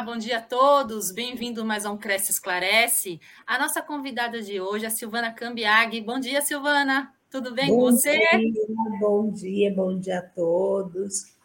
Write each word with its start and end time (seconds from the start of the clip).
Olá, 0.00 0.12
bom 0.12 0.16
dia 0.16 0.38
a 0.38 0.40
todos. 0.40 1.12
Bem-vindo 1.12 1.62
mais 1.62 1.84
a 1.84 1.90
um 1.90 1.98
Cresce 1.98 2.32
Esclarece. 2.32 3.20
A 3.46 3.58
nossa 3.58 3.82
convidada 3.82 4.40
de 4.40 4.58
hoje 4.58 4.86
é 4.86 4.88
a 4.88 4.90
Silvana 4.90 5.30
Cambiag. 5.30 6.00
Bom 6.00 6.18
dia, 6.18 6.40
Silvana. 6.40 7.14
Tudo 7.28 7.54
bem 7.54 7.68
bom 7.68 7.74
com 7.74 7.80
você? 7.90 8.16
Dia, 8.16 8.66
bom 8.98 9.30
dia, 9.30 9.74
bom 9.74 9.98
dia 9.98 10.20
a 10.20 10.22
todos. 10.22 11.36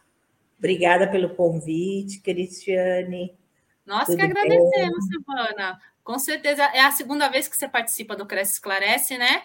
Obrigada 0.56 1.06
pelo 1.06 1.34
convite, 1.34 2.22
Cristiane. 2.22 3.36
Nós 3.84 4.06
Tudo 4.06 4.16
que 4.16 4.22
agradecemos, 4.22 5.06
bem? 5.06 5.20
Silvana. 5.20 5.78
Com 6.02 6.18
certeza 6.18 6.64
é 6.64 6.80
a 6.80 6.92
segunda 6.92 7.28
vez 7.28 7.48
que 7.48 7.58
você 7.58 7.68
participa 7.68 8.16
do 8.16 8.24
Cresce 8.24 8.54
Esclarece, 8.54 9.18
né? 9.18 9.42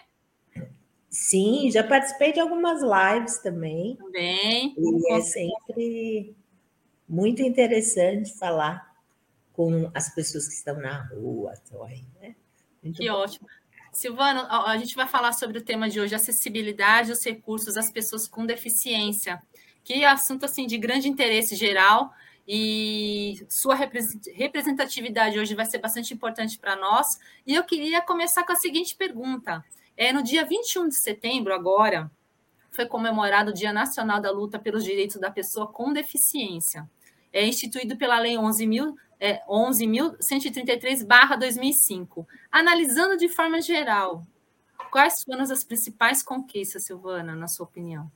Sim, 1.10 1.70
já 1.70 1.84
participei 1.84 2.32
de 2.32 2.40
algumas 2.40 2.80
lives 2.80 3.40
também. 3.42 3.94
Também. 3.96 4.74
E 4.74 5.12
é 5.12 5.20
sempre 5.20 6.34
muito 7.06 7.42
interessante 7.42 8.32
falar 8.38 8.90
com 9.52 9.90
as 9.94 10.14
pessoas 10.14 10.48
que 10.48 10.54
estão 10.54 10.76
na 10.80 11.04
rua, 11.08 11.52
né? 12.20 12.34
Muito 12.82 12.96
que 12.96 13.08
bom. 13.08 13.16
ótimo. 13.16 13.46
Silvano, 13.92 14.40
a 14.48 14.76
gente 14.78 14.96
vai 14.96 15.06
falar 15.06 15.32
sobre 15.32 15.58
o 15.58 15.62
tema 15.62 15.88
de 15.88 16.00
hoje, 16.00 16.14
acessibilidade 16.14 17.10
aos 17.10 17.22
recursos 17.22 17.76
às 17.76 17.90
pessoas 17.90 18.26
com 18.26 18.46
deficiência, 18.46 19.42
que 19.84 19.92
é 19.92 20.06
assunto 20.06 20.44
assim 20.44 20.66
de 20.66 20.78
grande 20.78 21.08
interesse 21.08 21.54
geral 21.54 22.12
e 22.46 23.44
sua 23.48 23.74
representatividade 23.74 25.38
hoje 25.38 25.54
vai 25.54 25.64
ser 25.66 25.78
bastante 25.78 26.12
importante 26.12 26.58
para 26.58 26.74
nós. 26.74 27.20
E 27.46 27.54
eu 27.54 27.62
queria 27.64 28.02
começar 28.02 28.44
com 28.44 28.52
a 28.52 28.56
seguinte 28.56 28.96
pergunta: 28.96 29.64
é, 29.96 30.12
no 30.12 30.22
dia 30.22 30.44
21 30.44 30.88
de 30.88 30.96
setembro, 30.96 31.54
agora, 31.54 32.10
foi 32.70 32.86
comemorado 32.86 33.50
o 33.50 33.54
Dia 33.54 33.72
Nacional 33.72 34.20
da 34.20 34.30
Luta 34.30 34.58
pelos 34.58 34.82
Direitos 34.82 35.16
da 35.16 35.30
Pessoa 35.30 35.66
com 35.66 35.92
Deficiência. 35.92 36.90
É 37.32 37.46
instituído 37.46 37.96
pela 37.96 38.18
Lei 38.18 38.34
11.133-2005. 38.36 38.94
É, 39.24 39.40
11 39.48 39.86
Analisando 42.50 43.16
de 43.16 43.28
forma 43.28 43.60
geral, 43.60 44.26
quais 44.90 45.22
foram 45.22 45.42
as 45.42 45.62
principais 45.62 46.24
conquistas, 46.24 46.82
Silvana, 46.82 47.36
na 47.36 47.46
sua 47.46 47.64
opinião? 47.64 48.10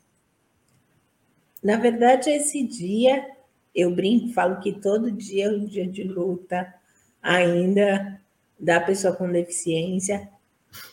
Na 1.62 1.76
verdade, 1.76 2.28
esse 2.30 2.60
dia, 2.66 3.24
eu 3.72 3.94
brinco, 3.94 4.34
falo 4.34 4.58
que 4.58 4.72
todo 4.72 5.12
dia 5.12 5.44
é 5.44 5.48
um 5.48 5.64
dia 5.64 5.86
de 5.86 6.02
luta 6.02 6.74
ainda 7.22 8.20
da 8.58 8.80
pessoa 8.80 9.14
com 9.14 9.30
deficiência, 9.30 10.28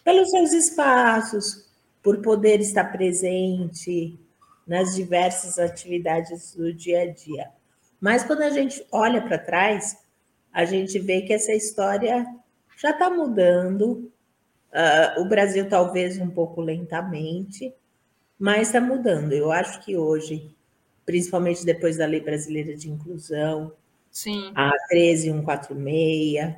pelos 0.04 0.30
seus 0.30 0.54
espaços, 0.54 1.72
por 2.04 2.22
poder 2.22 2.60
estar 2.60 2.86
presente 2.92 4.20
nas 4.68 4.94
diversas 4.94 5.58
atividades 5.58 6.54
do 6.54 6.72
dia 6.72 7.02
a 7.02 7.12
dia. 7.12 7.50
Mas 8.00 8.24
quando 8.24 8.44
a 8.44 8.52
gente 8.52 8.86
olha 8.92 9.20
para 9.20 9.40
trás, 9.40 10.03
a 10.54 10.66
gente 10.66 11.00
vê 11.00 11.22
que 11.22 11.34
essa 11.34 11.52
história 11.52 12.26
já 12.78 12.92
está 12.92 13.10
mudando. 13.10 14.12
Uh, 14.72 15.22
o 15.22 15.26
Brasil, 15.26 15.68
talvez 15.68 16.18
um 16.18 16.30
pouco 16.30 16.62
lentamente, 16.62 17.74
mas 18.38 18.68
está 18.68 18.82
mudando. 18.82 19.34
Eu 19.34 19.52
acho 19.52 19.84
que 19.84 19.98
hoje, 19.98 20.56
principalmente 21.06 21.66
depois 21.66 21.98
da 21.98 22.06
Lei 22.06 22.22
Brasileira 22.22 22.76
de 22.76 22.90
Inclusão, 22.90 23.74
Sim. 24.12 24.52
a 24.56 24.72
13146, 24.90 26.56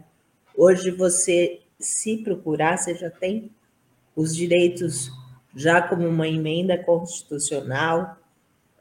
hoje 0.56 0.92
você 0.92 1.62
se 1.80 2.18
procurar, 2.18 2.78
você 2.78 2.96
já 2.96 3.10
tem 3.10 3.52
os 4.16 4.36
direitos 4.36 5.12
já 5.56 5.82
como 5.82 6.08
uma 6.08 6.28
emenda 6.28 6.78
constitucional. 6.78 8.18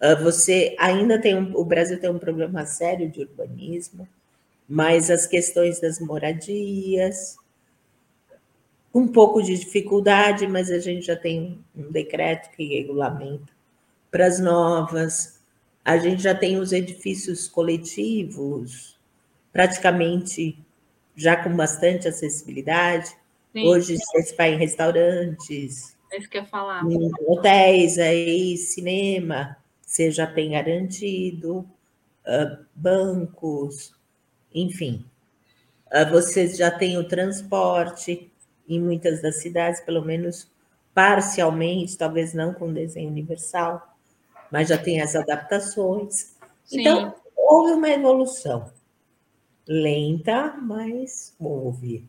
Ah, 0.00 0.14
você 0.14 0.74
ainda 0.78 1.20
tem 1.20 1.36
um, 1.36 1.56
o 1.56 1.64
Brasil 1.64 2.00
tem 2.00 2.10
um 2.10 2.18
problema 2.18 2.66
sério 2.66 3.08
de 3.10 3.20
urbanismo, 3.20 4.08
mas 4.68 5.10
as 5.10 5.26
questões 5.26 5.80
das 5.80 6.00
moradias, 6.00 7.36
um 8.94 9.08
pouco 9.08 9.42
de 9.42 9.58
dificuldade, 9.58 10.46
mas 10.46 10.70
a 10.70 10.78
gente 10.78 11.06
já 11.06 11.16
tem 11.16 11.58
um 11.76 11.90
decreto 11.90 12.50
que 12.56 12.76
regulamenta 12.76 13.52
para 14.10 14.26
as 14.26 14.38
novas. 14.38 15.40
A 15.84 15.98
gente 15.98 16.22
já 16.22 16.34
tem 16.34 16.58
os 16.58 16.72
edifícios 16.72 17.48
coletivos 17.48 18.94
praticamente 19.52 20.58
já 21.16 21.36
com 21.36 21.54
bastante 21.56 22.08
acessibilidade. 22.08 23.08
Sim. 23.52 23.66
Hoje 23.68 23.96
você 23.96 24.34
vai 24.36 24.54
em 24.54 24.58
restaurantes, 24.58 25.94
é. 26.10 26.18
Em 26.92 27.10
hotéis, 27.26 27.98
aí, 27.98 28.56
cinema, 28.56 29.56
você 29.82 30.10
já 30.10 30.26
tem 30.26 30.52
garantido, 30.52 31.58
uh, 31.58 32.64
bancos, 32.74 33.94
enfim. 34.54 35.04
Uh, 35.86 36.10
você 36.10 36.48
já 36.48 36.70
tem 36.70 36.96
o 36.96 37.08
transporte 37.08 38.30
em 38.68 38.80
muitas 38.80 39.20
das 39.20 39.42
cidades, 39.42 39.80
pelo 39.80 40.04
menos 40.04 40.50
parcialmente, 40.94 41.98
talvez 41.98 42.32
não 42.32 42.54
com 42.54 42.72
desenho 42.72 43.10
universal, 43.10 43.94
mas 44.50 44.68
já 44.68 44.78
tem 44.78 45.00
as 45.00 45.14
adaptações. 45.16 46.36
Sim. 46.64 46.80
Então, 46.80 47.14
houve 47.36 47.72
uma 47.72 47.90
evolução 47.90 48.72
lenta, 49.66 50.54
mas 50.60 51.34
houve. 51.38 52.08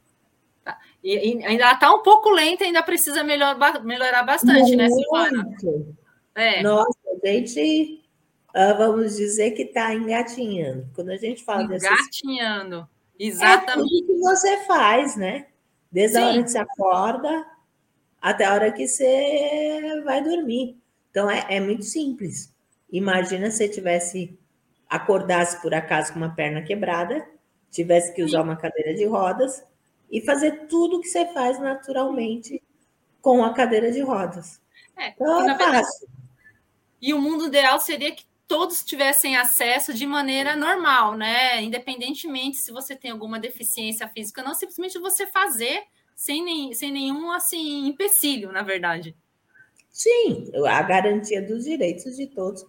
Tá. 0.63 0.77
E, 1.03 1.13
e, 1.13 1.45
ainda 1.45 1.71
está 1.71 1.93
um 1.93 2.03
pouco 2.03 2.29
lenta, 2.29 2.63
ainda 2.63 2.83
precisa 2.83 3.23
melhor, 3.23 3.57
melhorar 3.83 4.23
bastante, 4.23 4.75
né, 4.75 4.87
Muito. 4.87 5.11
né, 5.11 5.29
Silvana? 5.29 5.57
É. 6.35 6.63
Nossa, 6.63 6.97
a 7.23 7.27
gente, 7.27 8.03
vamos 8.77 9.17
dizer 9.17 9.51
que 9.51 9.63
está 9.63 9.93
engatinhando. 9.93 10.89
Quando 10.95 11.09
a 11.09 11.17
gente 11.17 11.43
fala 11.43 11.63
Engatinhando, 11.63 12.87
dessas... 13.19 13.41
exatamente. 13.41 13.69
É 13.69 13.99
tudo 13.99 14.07
que 14.07 14.19
você 14.19 14.57
faz, 14.65 15.17
né? 15.17 15.47
Desde 15.91 16.17
Sim. 16.17 16.23
a 16.23 16.27
hora 16.27 16.43
que 16.43 16.51
você 16.51 16.57
acorda 16.57 17.45
até 18.21 18.45
a 18.45 18.53
hora 18.53 18.71
que 18.71 18.87
você 18.87 20.01
vai 20.03 20.23
dormir. 20.23 20.77
Então, 21.11 21.29
é, 21.29 21.45
é 21.49 21.59
muito 21.59 21.83
simples. 21.83 22.53
Imagina 22.91 23.51
se 23.51 23.57
você 23.57 23.69
tivesse 23.69 24.39
acordasse 24.89 25.61
por 25.61 25.73
acaso 25.73 26.13
com 26.13 26.19
uma 26.19 26.33
perna 26.33 26.61
quebrada, 26.61 27.27
tivesse 27.69 28.13
que 28.13 28.23
usar 28.23 28.41
uma 28.41 28.55
cadeira 28.55 28.93
de 28.93 29.05
rodas 29.05 29.63
e 30.09 30.21
fazer 30.21 30.67
tudo 30.67 31.01
que 31.01 31.07
você 31.07 31.25
faz 31.33 31.59
naturalmente 31.59 32.63
com 33.21 33.43
a 33.43 33.53
cadeira 33.53 33.91
de 33.91 34.01
rodas. 34.01 34.61
É, 34.95 35.09
então, 35.09 35.49
é 35.49 35.57
fácil. 35.57 36.07
E 37.01 37.13
o 37.13 37.19
mundo 37.19 37.47
ideal 37.47 37.79
seria 37.79 38.15
que 38.15 38.25
todos 38.47 38.83
tivessem 38.83 39.35
acesso 39.35 39.93
de 39.93 40.05
maneira 40.05 40.55
normal, 40.55 41.15
né? 41.15 41.61
Independentemente 41.61 42.57
se 42.57 42.71
você 42.71 42.95
tem 42.95 43.11
alguma 43.11 43.39
deficiência 43.39 44.07
física, 44.07 44.43
não 44.43 44.53
simplesmente 44.53 44.99
você 44.99 45.25
fazer 45.27 45.83
sem, 46.15 46.43
nem, 46.43 46.73
sem 46.73 46.91
nenhum 46.91 47.31
assim 47.31 47.87
empecilho, 47.87 48.51
na 48.51 48.61
verdade. 48.61 49.15
Sim, 49.89 50.51
a 50.67 50.81
garantia 50.81 51.41
dos 51.41 51.63
direitos 51.63 52.15
de 52.15 52.27
todos, 52.27 52.65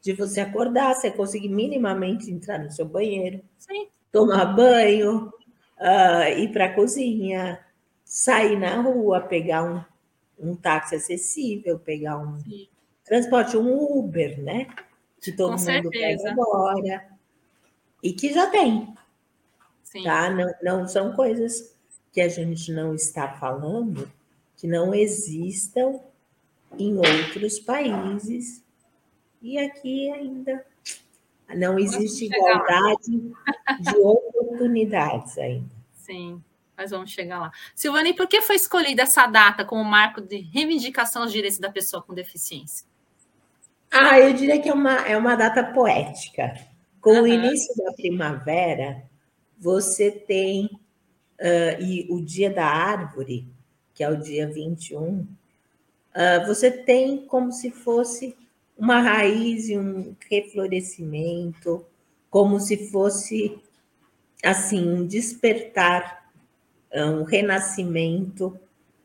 de 0.00 0.12
você 0.12 0.40
acordar, 0.40 0.94
você 0.94 1.10
conseguir 1.10 1.48
minimamente 1.48 2.30
entrar 2.30 2.58
no 2.58 2.70
seu 2.70 2.86
banheiro, 2.86 3.42
Sim. 3.58 3.88
tomar 4.10 4.46
banho, 4.46 5.32
uh, 5.78 6.38
ir 6.38 6.50
para 6.52 6.66
a 6.66 6.74
cozinha, 6.74 7.64
sair 8.04 8.58
na 8.58 8.80
rua, 8.80 9.20
pegar 9.20 9.62
um, 9.62 9.84
um 10.38 10.56
táxi 10.56 10.96
acessível, 10.96 11.78
pegar 11.78 12.18
um 12.18 12.40
Sim. 12.40 12.66
transporte, 13.04 13.56
um 13.56 13.98
Uber, 13.98 14.40
né? 14.42 14.66
Que 15.20 15.32
todo 15.32 15.52
Com 15.52 15.58
mundo 15.58 15.64
certeza. 15.64 16.22
pega 16.24 16.32
agora. 16.32 17.08
E 18.02 18.12
que 18.12 18.32
já 18.32 18.46
tem. 18.48 18.94
Sim. 19.82 20.02
Tá? 20.02 20.30
Não, 20.30 20.54
não 20.62 20.88
são 20.88 21.12
coisas 21.14 21.76
que 22.12 22.20
a 22.20 22.28
gente 22.28 22.72
não 22.72 22.94
está 22.94 23.28
falando 23.28 24.10
que 24.56 24.66
não 24.66 24.94
existam 24.94 26.00
em 26.78 26.96
outros 26.96 27.58
países 27.58 28.62
e 29.42 29.58
aqui 29.58 30.10
ainda 30.10 30.64
não 31.56 31.78
existe 31.78 32.26
igualdade 32.26 33.10
de 33.80 33.96
oportunidades 33.98 35.38
ainda. 35.38 35.74
Sim, 35.94 36.42
mas 36.76 36.90
vamos 36.90 37.10
chegar 37.10 37.40
lá. 37.40 37.52
Silvana, 37.74 38.08
e 38.08 38.14
por 38.14 38.28
que 38.28 38.40
foi 38.42 38.56
escolhida 38.56 39.02
essa 39.02 39.26
data 39.26 39.64
como 39.64 39.82
marco 39.84 40.20
de 40.20 40.36
reivindicação 40.36 41.24
dos 41.24 41.32
direitos 41.32 41.58
da 41.58 41.70
pessoa 41.70 42.02
com 42.02 42.14
deficiência? 42.14 42.86
Ah, 43.90 44.20
eu 44.20 44.32
diria 44.32 44.60
que 44.60 44.68
é 44.68 44.72
uma, 44.72 44.96
é 45.06 45.16
uma 45.16 45.34
data 45.34 45.64
poética. 45.64 46.54
Com 47.00 47.14
uhum. 47.14 47.22
o 47.22 47.26
início 47.26 47.74
da 47.76 47.92
primavera, 47.92 49.02
você 49.58 50.10
tem 50.10 50.66
uh, 50.66 51.82
e 51.82 52.06
o 52.10 52.20
dia 52.20 52.50
da 52.50 52.66
árvore, 52.66 53.48
que 53.92 54.04
é 54.04 54.08
o 54.08 54.16
dia 54.16 54.46
21, 54.46 55.20
uh, 55.20 55.26
você 56.46 56.70
tem 56.70 57.26
como 57.26 57.50
se 57.50 57.70
fosse 57.70 58.36
uma 58.78 59.00
raiz 59.00 59.68
e 59.68 59.76
um 59.76 60.14
reflorescimento, 60.30 61.84
como 62.30 62.60
se 62.60 62.90
fosse 62.90 63.58
assim 64.42 64.88
um 64.88 65.06
despertar, 65.06 66.30
um 66.94 67.24
renascimento 67.24 68.58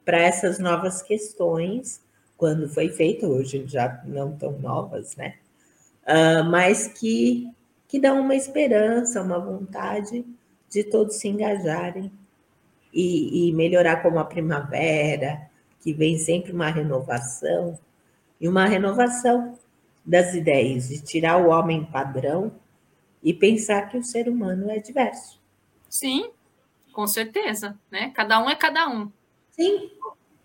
para 0.05 0.19
essas 0.19 0.59
novas 0.59 1.01
questões, 1.01 2.01
quando 2.37 2.67
foi 2.69 2.89
feito, 2.89 3.25
hoje 3.25 3.65
já 3.67 4.01
não 4.05 4.35
tão 4.37 4.59
novas, 4.59 5.15
né? 5.15 5.35
Uh, 6.03 6.43
mas 6.49 6.87
que 6.87 7.49
que 7.87 7.99
dão 7.99 8.19
uma 8.19 8.35
esperança, 8.35 9.21
uma 9.21 9.39
vontade 9.39 10.25
de 10.69 10.83
todos 10.83 11.15
se 11.15 11.27
engajarem 11.27 12.11
e, 12.93 13.47
e 13.47 13.53
melhorar 13.53 14.01
como 14.01 14.19
a 14.19 14.25
primavera, 14.25 15.49
que 15.79 15.93
vem 15.93 16.17
sempre 16.17 16.51
uma 16.51 16.69
renovação, 16.69 17.77
e 18.39 18.47
uma 18.47 18.65
renovação 18.65 19.57
das 20.05 20.33
ideias, 20.33 20.89
de 20.89 21.01
tirar 21.01 21.37
o 21.37 21.49
homem 21.49 21.85
padrão 21.85 22.51
e 23.23 23.33
pensar 23.33 23.89
que 23.89 23.97
o 23.97 24.03
ser 24.03 24.27
humano 24.27 24.69
é 24.69 24.77
diverso. 24.77 25.39
Sim, 25.89 26.31
com 26.91 27.07
certeza, 27.07 27.77
né? 27.89 28.11
Cada 28.13 28.43
um 28.43 28.49
é 28.49 28.55
cada 28.55 28.87
um. 28.89 29.11
Sim. 29.51 29.89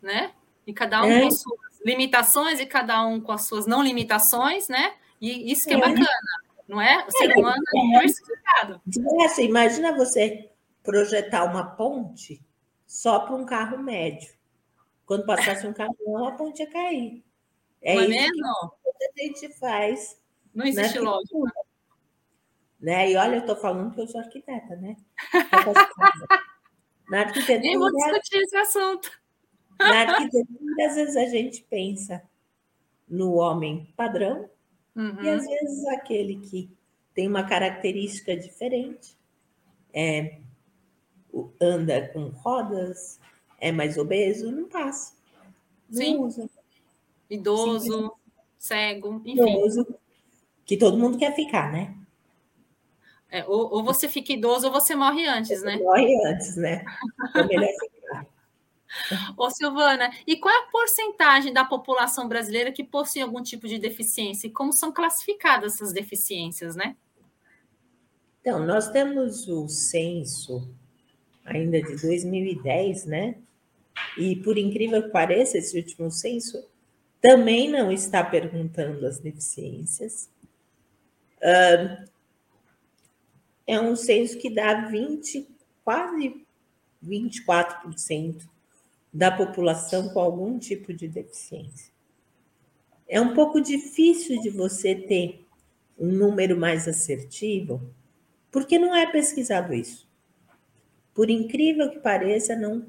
Né? 0.01 0.31
E 0.67 0.73
cada 0.73 1.03
um 1.03 1.11
é. 1.11 1.23
com 1.23 1.31
suas 1.31 1.70
limitações 1.85 2.61
e 2.61 2.67
cada 2.67 3.05
um 3.07 3.21
com 3.21 3.33
as 3.33 3.47
suas 3.47 3.67
não 3.67 3.83
limitações, 3.83 4.69
né? 4.69 4.95
E 5.21 5.53
isso 5.53 5.67
que 5.67 5.75
é, 5.75 5.77
é 5.77 5.81
bacana, 5.81 6.07
não 6.69 6.81
é? 6.81 7.05
O 7.07 7.11
ser 7.11 7.31
é, 7.31 7.35
humano 7.39 7.63
é 7.75 7.81
diversificado. 7.81 8.81
Diverso. 8.87 9.41
Imagina 9.41 9.97
você 9.97 10.51
projetar 10.83 11.45
uma 11.45 11.77
ponte 11.77 12.43
só 12.87 13.21
para 13.21 13.35
um 13.35 13.45
carro 13.45 13.79
médio. 13.79 14.33
Quando 15.05 15.27
passasse 15.27 15.67
um 15.67 15.73
caminhão, 15.73 16.27
a 16.27 16.33
ponte 16.33 16.63
ia 16.63 16.71
cair. 16.71 17.25
É 17.83 17.95
não 17.95 18.03
é 18.03 18.07
isso 18.07 18.73
que 18.99 19.05
a 19.05 19.25
gente 19.25 19.59
faz. 19.59 20.21
Não 20.55 20.67
existe 20.67 20.99
lógica. 20.99 21.37
Né? 22.81 23.11
E 23.11 23.17
olha, 23.17 23.37
eu 23.37 23.41
estou 23.41 23.57
falando 23.57 23.95
que 23.95 24.01
eu 24.01 24.07
sou 24.07 24.21
arquiteta, 24.21 24.77
né? 24.77 24.97
Na 27.11 27.21
arquitetura. 27.21 27.59
Nem 27.59 27.79
vou 27.79 27.91
discutir 27.91 28.39
esse 28.39 28.57
assunto. 28.57 29.20
Na 29.81 30.03
arquitetura, 30.03 30.87
às 30.87 30.95
vezes 30.95 31.17
a 31.17 31.27
gente 31.27 31.63
pensa 31.69 32.23
no 33.09 33.35
homem 33.35 33.93
padrão 33.97 34.49
uhum. 34.95 35.23
e 35.23 35.29
às 35.29 35.47
vezes 35.47 35.87
aquele 35.87 36.37
que 36.37 36.71
tem 37.15 37.27
uma 37.27 37.43
característica 37.43 38.37
diferente, 38.37 39.17
é, 39.93 40.39
anda 41.61 42.09
com 42.09 42.29
rodas, 42.29 43.19
é 43.59 43.73
mais 43.73 43.99
obeso, 43.99 44.53
não 44.53 44.69
passa. 44.69 45.15
Não 45.89 45.97
Sim. 45.97 46.17
usa. 46.19 46.51
Idoso, 47.29 48.13
cego, 48.59 49.23
enfim. 49.25 49.33
Idoso, 49.33 49.87
que 50.65 50.77
todo 50.77 50.99
mundo 50.99 51.19
quer 51.19 51.35
ficar, 51.35 51.73
né? 51.73 51.97
É, 53.29 53.45
ou, 53.47 53.73
ou, 53.73 53.85
você 53.85 54.09
fica 54.09 54.33
idoso 54.33 54.67
ou 54.67 54.73
você 54.73 54.95
morre 54.95 55.27
antes, 55.27 55.63
né? 55.63 55.77
Morre 55.77 56.15
antes, 56.27 56.57
né? 56.57 56.85
É 57.35 57.43
melhor 57.45 57.69
ficar. 57.81 57.91
Ô, 59.37 59.51
Silvana, 59.51 60.11
e 60.27 60.37
qual 60.37 60.55
é 60.55 60.59
a 60.59 60.71
porcentagem 60.71 61.53
da 61.53 61.65
população 61.65 62.29
brasileira 62.29 62.73
que 62.73 62.85
possui 62.85 63.23
algum 63.23 63.43
tipo 63.43 63.69
de 63.69 63.79
deficiência? 63.79 64.47
E 64.47 64.51
como 64.51 64.73
são 64.73 64.93
classificadas 64.93 65.75
essas 65.75 65.93
deficiências, 65.93 66.75
né? 66.75 66.97
Então, 68.41 68.65
nós 68.65 68.89
temos 68.91 69.47
o 69.49 69.69
censo 69.69 70.69
ainda 71.45 71.81
de 71.81 72.01
2010, 72.01 73.07
né? 73.07 73.37
E 74.17 74.37
por 74.37 74.57
incrível 74.57 75.03
que 75.03 75.11
pareça, 75.11 75.59
esse 75.59 75.77
último 75.77 76.11
censo 76.11 76.65
também 77.21 77.71
não 77.71 77.93
está 77.93 78.25
perguntando 78.25 79.07
as 79.07 79.19
deficiências. 79.19 80.31
É 83.67 83.81
um 83.81 83.95
censo 83.95 84.39
que 84.39 84.53
dá 84.53 84.89
20, 84.89 85.47
quase 85.85 86.45
24% 87.05 88.49
da 89.13 89.31
população 89.31 90.09
com 90.11 90.21
algum 90.21 90.59
tipo 90.59 90.93
de 90.93 91.09
deficiência. 91.09 91.93
É 93.09 93.21
um 93.21 93.35
pouco 93.35 93.61
difícil 93.61 94.41
de 94.41 94.51
você 94.51 94.95
ter 94.95 95.45
um 95.99 96.07
número 96.07 96.57
mais 96.57 96.87
assertivo, 96.87 97.81
porque 98.51 98.79
não 98.79 98.95
é 98.95 99.11
pesquisado 99.11 99.75
isso. 99.75 100.09
Por 101.13 101.29
incrível 101.29 101.91
que 101.91 101.99
pareça, 101.99 102.55
não 102.55 102.87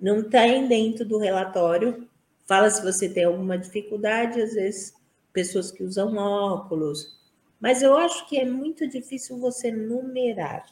não 0.00 0.22
tem 0.22 0.66
dentro 0.66 1.04
do 1.04 1.18
relatório. 1.18 2.08
Fala 2.46 2.70
se 2.70 2.82
você 2.82 3.06
tem 3.08 3.24
alguma 3.24 3.58
dificuldade, 3.58 4.40
às 4.40 4.54
vezes 4.54 4.94
pessoas 5.32 5.70
que 5.70 5.84
usam 5.84 6.16
óculos, 6.16 7.20
mas 7.60 7.82
eu 7.82 7.96
acho 7.96 8.26
que 8.28 8.38
é 8.38 8.44
muito 8.44 8.88
difícil 8.88 9.38
você 9.38 9.70
numerar, 9.70 10.64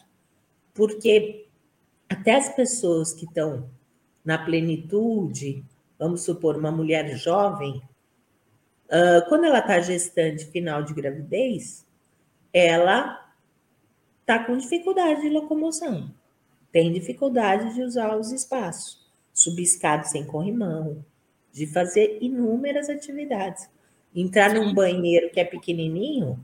porque 0.75 1.47
até 2.09 2.35
as 2.35 2.49
pessoas 2.55 3.13
que 3.13 3.27
estão 3.27 3.69
na 4.29 4.37
plenitude, 4.37 5.65
vamos 5.99 6.21
supor, 6.21 6.59
uma 6.59 6.71
mulher 6.71 7.17
jovem, 7.17 7.81
uh, 8.89 9.27
quando 9.27 9.47
ela 9.47 9.61
está 9.61 9.81
gestante 9.81 10.45
final 10.45 10.83
de 10.83 10.93
gravidez, 10.93 11.87
ela 12.53 13.27
está 14.21 14.45
com 14.45 14.59
dificuldade 14.59 15.23
de 15.23 15.31
locomoção, 15.31 16.15
tem 16.71 16.93
dificuldade 16.93 17.73
de 17.73 17.83
usar 17.83 18.19
os 18.19 18.31
espaços, 18.31 19.11
subir 19.33 19.63
escada 19.63 20.05
sem 20.05 20.27
corrimão, 20.27 21.03
de 21.51 21.67
fazer 21.67 22.19
inúmeras 22.21 22.91
atividades. 22.91 23.67
Entrar 24.15 24.53
num 24.53 24.75
banheiro 24.75 25.31
que 25.31 25.41
é 25.41 25.45
pequenininho, 25.45 26.39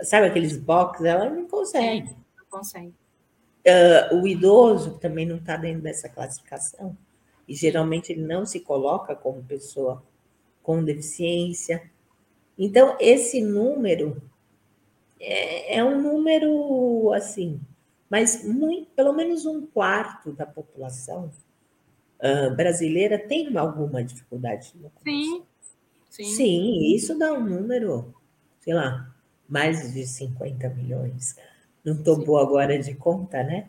sabe 0.00 0.28
aqueles 0.28 0.56
box, 0.56 1.04
ela 1.04 1.28
não 1.28 1.48
consegue. 1.48 2.16
Não 2.36 2.46
consegue. 2.48 2.94
Uh, 3.66 4.16
o 4.16 4.26
idoso 4.26 4.98
também 4.98 5.24
não 5.24 5.36
está 5.36 5.56
dentro 5.56 5.82
dessa 5.82 6.08
classificação, 6.08 6.96
e 7.48 7.54
geralmente 7.54 8.12
ele 8.12 8.22
não 8.22 8.44
se 8.44 8.60
coloca 8.60 9.14
como 9.14 9.42
pessoa 9.42 10.02
com 10.62 10.82
deficiência. 10.82 11.90
Então, 12.58 12.96
esse 13.00 13.40
número 13.40 14.20
é, 15.20 15.78
é 15.78 15.84
um 15.84 16.00
número 16.00 17.12
assim, 17.12 17.60
mas 18.08 18.44
muito, 18.44 18.90
pelo 18.92 19.12
menos 19.12 19.46
um 19.46 19.66
quarto 19.66 20.32
da 20.32 20.46
população 20.46 21.30
uh, 22.20 22.54
brasileira 22.54 23.18
tem 23.18 23.56
alguma 23.56 24.04
dificuldade. 24.04 24.74
Sim, 25.02 25.42
sim. 26.10 26.24
Sim, 26.24 26.94
isso 26.94 27.18
dá 27.18 27.32
um 27.32 27.44
número, 27.44 28.14
sei 28.60 28.74
lá, 28.74 29.14
mais 29.48 29.92
de 29.92 30.06
50 30.06 30.68
milhões. 30.70 31.36
Não 31.84 31.94
estou 31.94 32.24
boa 32.24 32.42
agora 32.42 32.78
de 32.78 32.94
conta, 32.94 33.42
né? 33.42 33.66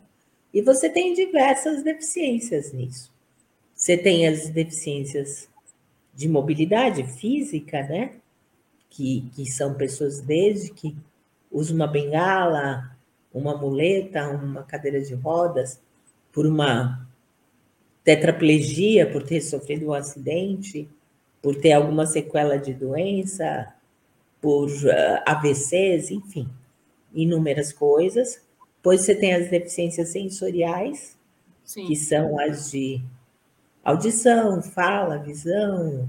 E 0.52 0.62
você 0.62 0.88
tem 0.88 1.12
diversas 1.12 1.82
deficiências 1.82 2.72
nisso. 2.72 3.12
Você 3.74 3.96
tem 3.96 4.26
as 4.26 4.48
deficiências 4.48 5.48
de 6.14 6.28
mobilidade 6.28 7.04
física, 7.04 7.82
né? 7.82 8.12
Que, 8.88 9.30
que 9.34 9.44
são 9.44 9.74
pessoas 9.74 10.20
desde 10.20 10.70
que 10.70 10.96
usam 11.52 11.76
uma 11.76 11.86
bengala, 11.86 12.96
uma 13.32 13.54
muleta, 13.56 14.28
uma 14.30 14.62
cadeira 14.62 15.00
de 15.02 15.14
rodas, 15.14 15.78
por 16.32 16.46
uma 16.46 17.06
tetraplegia, 18.02 19.10
por 19.10 19.22
ter 19.22 19.42
sofrido 19.42 19.88
um 19.88 19.92
acidente, 19.92 20.88
por 21.42 21.56
ter 21.56 21.72
alguma 21.72 22.06
sequela 22.06 22.56
de 22.56 22.72
doença, 22.72 23.74
por 24.40 24.68
uh, 24.68 25.22
AVCs, 25.26 26.10
enfim, 26.10 26.48
inúmeras 27.16 27.72
coisas. 27.72 28.40
Depois 28.76 29.00
você 29.00 29.14
tem 29.14 29.34
as 29.34 29.50
deficiências 29.50 30.10
sensoriais, 30.10 31.16
Sim. 31.64 31.86
que 31.86 31.96
são 31.96 32.38
as 32.38 32.70
de 32.70 33.02
audição, 33.82 34.62
fala, 34.62 35.18
visão. 35.18 36.08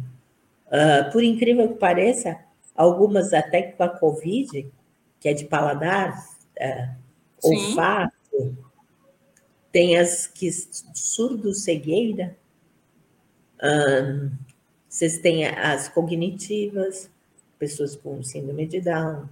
Uh, 0.68 1.12
por 1.12 1.24
incrível 1.24 1.70
que 1.70 1.80
pareça, 1.80 2.38
algumas 2.76 3.34
até 3.34 3.64
com 3.64 3.84
a 3.84 3.90
Covid, 3.90 4.70
que 5.20 5.30
é 5.30 5.34
de 5.34 5.46
paladar, 5.46 6.14
uh, 6.60 6.96
olfato, 7.42 8.58
tem 9.72 9.98
as 9.98 10.28
que 10.28 10.52
surdo-cegueira, 10.52 12.36
uh, 13.58 14.32
vocês 14.90 15.20
têm 15.20 15.46
as 15.46 15.88
cognitivas, 15.90 17.10
pessoas 17.60 17.96
com 17.96 18.22
síndrome 18.24 18.68
de 18.68 18.82
Down, 18.82 19.28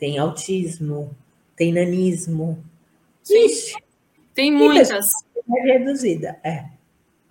tem 0.00 0.18
autismo, 0.18 1.14
tem 1.54 1.72
nanismo. 1.72 2.64
Sim, 3.22 3.44
Ixi, 3.44 3.76
tem 4.34 4.50
muitas. 4.50 5.10
É 5.36 5.78
reduzida, 5.78 6.40
é. 6.42 6.64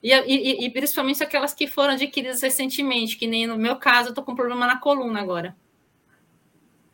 E, 0.02 0.14
e, 0.14 0.66
e, 0.66 0.70
principalmente 0.70 1.22
aquelas 1.22 1.54
que 1.54 1.68
foram 1.68 1.94
adquiridas 1.96 2.42
recentemente, 2.42 3.18
que 3.18 3.28
nem 3.28 3.46
no 3.46 3.58
meu 3.58 3.76
caso, 3.76 4.08
eu 4.08 4.12
estou 4.12 4.24
com 4.24 4.36
problema 4.36 4.66
na 4.66 4.80
coluna 4.80 5.20
agora. 5.20 5.56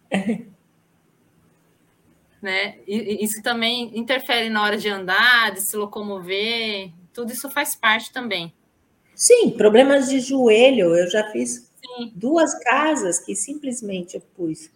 É. 0.10 0.41
Né? 2.41 2.77
E, 2.88 3.24
isso 3.24 3.44
também 3.44 3.91
interfere 3.98 4.50
na 4.50 4.63
hora 4.63 4.77
de 4.77 4.88
andar, 4.89 5.51
de 5.51 5.62
se 5.62 5.75
locomover, 5.75 6.91
tudo 7.13 7.32
isso 7.32 7.50
faz 7.51 7.75
parte 7.75 8.12
também. 8.12 8.53
Sim, 9.13 9.51
problemas 9.51 10.10
de 10.10 10.20
joelho, 10.20 10.96
eu 10.96 11.10
já 11.10 11.32
fiz 11.32 11.72
duas 12.13 12.58
casas 12.63 13.20
que 13.20 13.36
simplesmente 13.36 14.15
eu 14.15 14.22
pus 14.22 14.70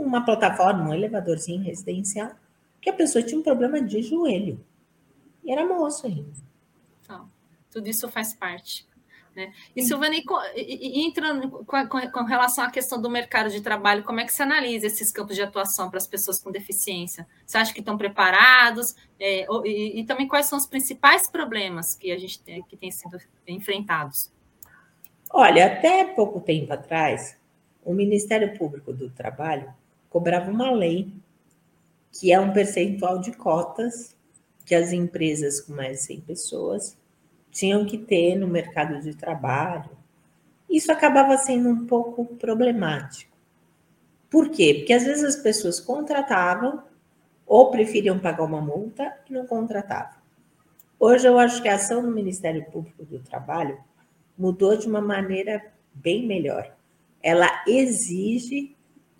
uma 0.00 0.24
plataforma, 0.24 0.88
um 0.88 0.94
elevadorzinho 0.94 1.62
residencial, 1.62 2.32
que 2.80 2.90
a 2.90 2.92
pessoa 2.92 3.24
tinha 3.24 3.38
um 3.38 3.42
problema 3.42 3.80
de 3.80 4.02
joelho. 4.02 4.64
E 5.44 5.52
era 5.52 5.66
moço 5.66 6.06
ainda. 6.06 6.32
Então, 7.02 7.30
tudo 7.70 7.88
isso 7.88 8.08
faz 8.08 8.34
parte. 8.34 8.86
Né? 9.36 9.52
E, 9.76 9.82
Silvana, 9.82 10.14
e, 10.14 11.06
entrando 11.06 11.50
com, 11.50 11.88
com, 11.88 12.10
com, 12.10 12.24
relação 12.24 12.64
à 12.64 12.70
questão 12.70 13.00
do 13.00 13.10
mercado 13.10 13.50
de 13.50 13.60
trabalho, 13.60 14.02
como 14.02 14.18
é 14.18 14.24
que 14.24 14.32
você 14.32 14.42
analisa 14.42 14.86
esses 14.86 15.12
campos 15.12 15.36
de 15.36 15.42
atuação 15.42 15.90
para 15.90 15.98
as 15.98 16.06
pessoas 16.06 16.38
com 16.38 16.50
deficiência? 16.50 17.28
Você 17.44 17.58
acha 17.58 17.74
que 17.74 17.80
estão 17.80 17.98
preparados? 17.98 18.96
É, 19.20 19.46
e, 19.66 20.00
e, 20.00 20.04
também 20.06 20.26
quais 20.26 20.46
são 20.46 20.58
os 20.58 20.66
principais 20.66 21.28
problemas 21.28 21.94
que 21.94 22.10
a 22.10 22.18
gente 22.18 22.40
tem, 22.40 22.62
que 22.62 22.78
têm 22.78 22.90
sido 22.90 23.20
enfrentados? 23.46 24.32
Olha, 25.30 25.66
até 25.66 26.04
pouco 26.06 26.40
tempo 26.40 26.72
atrás, 26.72 27.36
o 27.84 27.92
Ministério 27.92 28.56
Público 28.56 28.90
do 28.90 29.10
Trabalho 29.10 29.72
cobrava 30.16 30.50
uma 30.50 30.70
lei 30.70 31.12
que 32.10 32.32
é 32.32 32.40
um 32.40 32.50
percentual 32.50 33.18
de 33.18 33.32
cotas 33.32 34.16
que 34.64 34.74
as 34.74 34.90
empresas 34.90 35.60
com 35.60 35.74
mais 35.74 35.98
de 35.98 36.04
100 36.04 36.20
pessoas 36.22 36.96
tinham 37.50 37.84
que 37.84 37.98
ter 37.98 38.34
no 38.34 38.48
mercado 38.48 38.98
de 39.02 39.14
trabalho. 39.14 39.90
Isso 40.70 40.90
acabava 40.90 41.36
sendo 41.36 41.68
um 41.68 41.84
pouco 41.84 42.24
problemático. 42.36 43.36
Por 44.30 44.48
quê? 44.48 44.76
Porque 44.78 44.94
às 44.94 45.04
vezes 45.04 45.22
as 45.22 45.36
pessoas 45.36 45.80
contratavam 45.80 46.82
ou 47.46 47.70
preferiam 47.70 48.18
pagar 48.18 48.44
uma 48.44 48.62
multa 48.62 49.18
e 49.28 49.34
não 49.34 49.46
contratavam. 49.46 50.16
Hoje 50.98 51.28
eu 51.28 51.38
acho 51.38 51.60
que 51.60 51.68
a 51.68 51.74
ação 51.74 52.00
do 52.00 52.10
Ministério 52.10 52.64
Público 52.70 53.04
do 53.04 53.18
Trabalho 53.18 53.78
mudou 54.36 54.78
de 54.78 54.88
uma 54.88 55.02
maneira 55.02 55.62
bem 55.92 56.26
melhor. 56.26 56.74
Ela 57.22 57.62
exige 57.66 58.75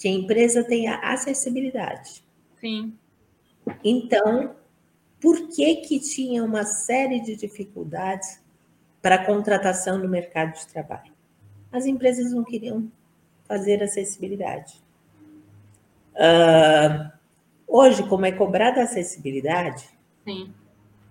que 0.06 0.10
a 0.10 0.12
empresa 0.12 0.62
tenha 0.62 0.98
acessibilidade. 0.98 2.22
Sim. 2.60 2.94
Então, 3.82 4.54
por 5.20 5.48
que, 5.48 5.76
que 5.76 5.98
tinha 5.98 6.44
uma 6.44 6.64
série 6.64 7.18
de 7.18 7.34
dificuldades 7.34 8.40
para 9.02 9.16
a 9.16 9.26
contratação 9.26 9.98
no 9.98 10.08
mercado 10.08 10.54
de 10.54 10.64
trabalho? 10.68 11.12
As 11.72 11.86
empresas 11.86 12.30
não 12.30 12.44
queriam 12.44 12.88
fazer 13.48 13.82
acessibilidade. 13.82 14.80
Uh, 16.14 17.10
hoje, 17.66 18.08
como 18.08 18.26
é 18.26 18.30
cobrada 18.30 18.82
a 18.82 18.84
acessibilidade, 18.84 19.88
Sim. 20.24 20.54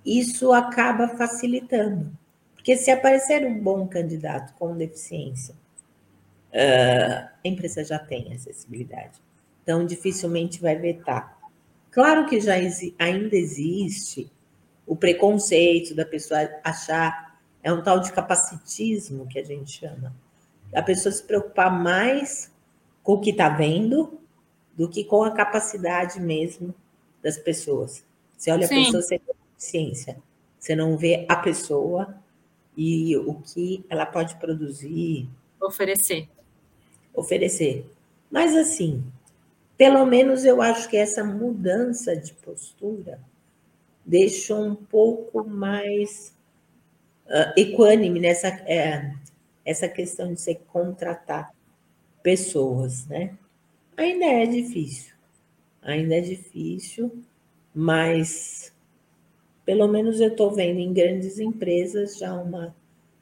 isso 0.05 0.53
acaba 0.53 1.09
facilitando. 1.09 2.17
Porque 2.53 2.77
se 2.77 2.89
aparecer 2.89 3.45
um 3.45 3.59
bom 3.59 3.85
candidato 3.87 4.53
com 4.53 4.73
deficiência, 4.73 5.53
uh, 6.55 7.29
a 7.43 7.47
empresa 7.47 7.83
já 7.83 7.99
tem 7.99 8.33
acessibilidade. 8.33 9.21
Então, 9.61 9.85
dificilmente 9.85 10.61
vai 10.61 10.75
vetar. 10.77 11.37
Claro 11.91 12.25
que 12.25 12.39
já 12.39 12.53
ainda 12.99 13.35
existe 13.35 14.31
o 14.85 14.95
preconceito 14.95 15.95
da 15.95 16.05
pessoa 16.05 16.49
achar, 16.63 17.39
é 17.63 17.73
um 17.73 17.81
tal 17.81 17.99
de 17.99 18.11
capacitismo 18.11 19.27
que 19.27 19.39
a 19.39 19.43
gente 19.43 19.79
chama. 19.79 20.15
A 20.73 20.81
pessoa 20.81 21.11
se 21.11 21.23
preocupar 21.23 21.71
mais 21.71 22.51
com 23.01 23.13
o 23.13 23.19
que 23.19 23.31
está 23.31 23.49
vendo 23.49 24.19
do 24.75 24.89
que 24.89 25.03
com 25.03 25.23
a 25.23 25.31
capacidade 25.31 26.19
mesmo 26.19 26.73
das 27.23 27.37
pessoas. 27.37 28.03
Você 28.37 28.51
olha 28.51 28.67
Sim. 28.67 28.81
a 28.81 28.85
pessoa 28.85 29.01
sem 29.01 29.21
deficiência, 29.53 30.17
você 30.59 30.75
não 30.75 30.97
vê 30.97 31.25
a 31.29 31.35
pessoa 31.37 32.15
e 32.75 33.15
o 33.17 33.35
que 33.35 33.85
ela 33.89 34.05
pode 34.05 34.35
produzir. 34.35 35.29
Oferecer. 35.61 36.27
Oferecer. 37.15 37.85
Mas 38.29 38.55
assim, 38.55 39.03
pelo 39.77 40.05
menos 40.05 40.45
eu 40.45 40.61
acho 40.61 40.89
que 40.89 40.97
essa 40.97 41.23
mudança 41.23 42.15
de 42.15 42.33
postura 42.33 43.19
deixou 44.05 44.63
um 44.63 44.75
pouco 44.75 45.43
mais 45.43 46.33
uh, 47.25 47.59
equânime 47.59 48.19
nessa 48.19 48.47
é, 48.47 49.13
essa 49.65 49.89
questão 49.89 50.33
de 50.33 50.39
se 50.39 50.55
contratar 50.55 51.53
pessoas, 52.21 53.07
né? 53.07 53.35
Ainda 53.97 54.25
é 54.25 54.45
difícil, 54.45 55.15
ainda 55.81 56.15
é 56.15 56.21
difícil, 56.21 57.11
mas 57.73 58.73
pelo 59.65 59.87
menos 59.87 60.21
eu 60.21 60.29
estou 60.29 60.51
vendo 60.51 60.79
em 60.79 60.93
grandes 60.93 61.39
empresas 61.39 62.17
já 62.17 62.33
uma, 62.33 62.75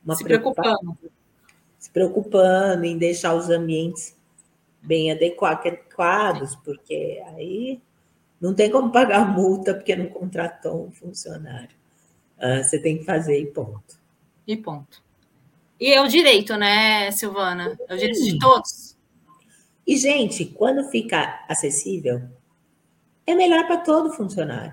uma 0.03 0.15
se 0.15 0.23
preocupando. 0.23 0.97
Se 1.83 1.89
preocupando 1.89 2.85
em 2.85 2.97
deixar 2.97 3.35
os 3.35 3.49
ambientes 3.49 4.15
bem 4.81 5.11
adequados, 5.11 6.55
porque 6.63 7.21
aí 7.27 7.81
não 8.39 8.53
tem 8.53 8.71
como 8.71 8.89
pagar 8.89 9.27
multa 9.27 9.73
porque 9.73 9.93
não 9.93 10.07
contratou 10.07 10.87
um 10.87 10.91
funcionário. 10.93 11.75
Uh, 12.37 12.63
você 12.63 12.79
tem 12.79 12.99
que 12.99 13.03
fazer 13.03 13.37
e 13.37 13.47
ponto. 13.47 13.99
E 14.47 14.55
ponto. 14.55 15.03
E 15.77 15.91
é 15.91 16.01
o 16.01 16.07
direito, 16.07 16.55
né, 16.55 17.11
Silvana? 17.11 17.77
É 17.89 17.93
o 17.93 17.97
direito 17.97 18.23
de 18.23 18.39
todos. 18.39 18.95
E, 19.85 19.97
gente, 19.97 20.45
quando 20.45 20.89
fica 20.89 21.43
acessível, 21.49 22.21
é 23.27 23.35
melhor 23.35 23.67
para 23.67 23.81
todo 23.81 24.13
funcionário. 24.13 24.71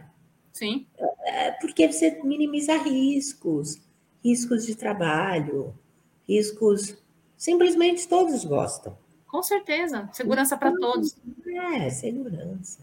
Sim. 0.53 0.87
É 1.25 1.51
porque 1.51 1.91
você 1.91 2.21
minimiza 2.23 2.77
riscos, 2.77 3.81
riscos 4.23 4.65
de 4.65 4.77
trabalho, 4.77 5.75
riscos. 6.31 7.00
Simplesmente 7.41 8.07
todos 8.07 8.45
gostam. 8.45 8.95
Com 9.27 9.43
certeza. 9.43 10.11
Segurança 10.13 10.59
para 10.59 10.75
todos. 10.75 11.17
É, 11.47 11.89
segurança. 11.89 12.81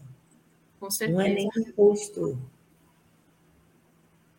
Com 0.80 0.90
certeza. 0.90 1.16
Não 1.16 1.24
é 1.24 1.32
nem 1.32 1.48
custo. 1.76 2.36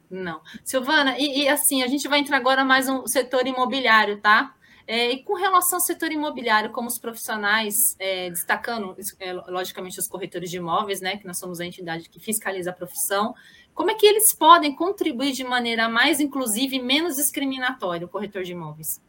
Não. 0.09 0.41
Silvana, 0.65 1.17
e, 1.17 1.43
e, 1.43 1.47
assim, 1.47 1.83
a 1.83 1.88
gente 1.88 2.05
vai 2.09 2.19
entrar 2.19 2.35
agora 2.35 2.65
mais 2.65 2.89
um 2.89 3.07
setor 3.07 3.47
imobiliário, 3.47 4.19
tá? 4.19 4.53
É, 4.85 5.09
e 5.09 5.23
com 5.23 5.35
relação 5.35 5.77
ao 5.77 5.85
setor 5.85 6.11
imobiliário, 6.11 6.73
como 6.73 6.89
os 6.89 6.99
profissionais, 6.99 7.95
é, 7.97 8.29
destacando, 8.29 8.97
é, 9.21 9.31
logicamente, 9.31 10.01
os 10.01 10.07
corretores 10.09 10.51
de 10.51 10.57
imóveis, 10.57 10.99
né, 10.99 11.15
que 11.15 11.25
nós 11.25 11.39
somos 11.39 11.61
a 11.61 11.65
entidade 11.65 12.09
que 12.09 12.19
fiscaliza 12.19 12.71
a 12.71 12.73
profissão, 12.73 13.33
como 13.73 13.89
é 13.89 13.93
que 13.95 14.05
eles 14.05 14.35
podem 14.35 14.75
contribuir 14.75 15.31
de 15.31 15.45
maneira 15.45 15.88
mais 15.88 16.19
inclusiva 16.19 16.75
e 16.75 16.81
menos 16.81 17.15
discriminatória, 17.15 18.05
o 18.05 18.09
corretor 18.09 18.43
de 18.43 18.51
imóveis? 18.51 18.99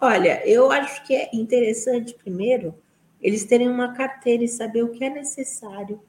Olha, 0.00 0.46
eu 0.48 0.70
acho 0.70 1.04
que 1.04 1.14
é 1.14 1.28
interessante, 1.32 2.14
primeiro, 2.14 2.74
eles 3.20 3.44
terem 3.44 3.68
uma 3.68 3.94
carteira 3.94 4.44
e 4.44 4.48
saber 4.48 4.82
o 4.82 4.90
que 4.90 5.02
é 5.02 5.10
necessário, 5.10 6.00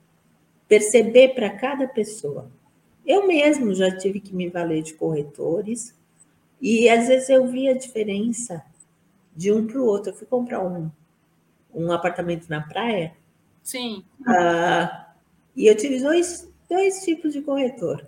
perceber 0.67 1.29
para 1.29 1.49
cada 1.49 1.87
pessoa. 1.87 2.51
Eu 3.05 3.27
mesmo 3.27 3.73
já 3.73 3.95
tive 3.97 4.19
que 4.19 4.35
me 4.35 4.47
valer 4.47 4.83
de 4.83 4.93
corretores 4.93 5.95
e 6.61 6.87
às 6.87 7.07
vezes 7.07 7.29
eu 7.29 7.47
vi 7.47 7.67
a 7.67 7.77
diferença 7.77 8.63
de 9.35 9.51
um 9.51 9.65
para 9.65 9.79
o 9.79 9.85
outro. 9.85 10.11
Eu 10.11 10.15
fui 10.15 10.27
comprar 10.27 10.63
um, 10.63 10.91
um 11.73 11.91
apartamento 11.91 12.47
na 12.47 12.61
praia. 12.61 13.15
Sim. 13.63 14.03
Uh, 14.21 15.05
e 15.55 15.65
eu 15.65 15.75
tive 15.75 15.99
dois, 15.99 16.47
dois 16.69 17.03
tipos 17.03 17.33
de 17.33 17.41
corretor. 17.41 18.07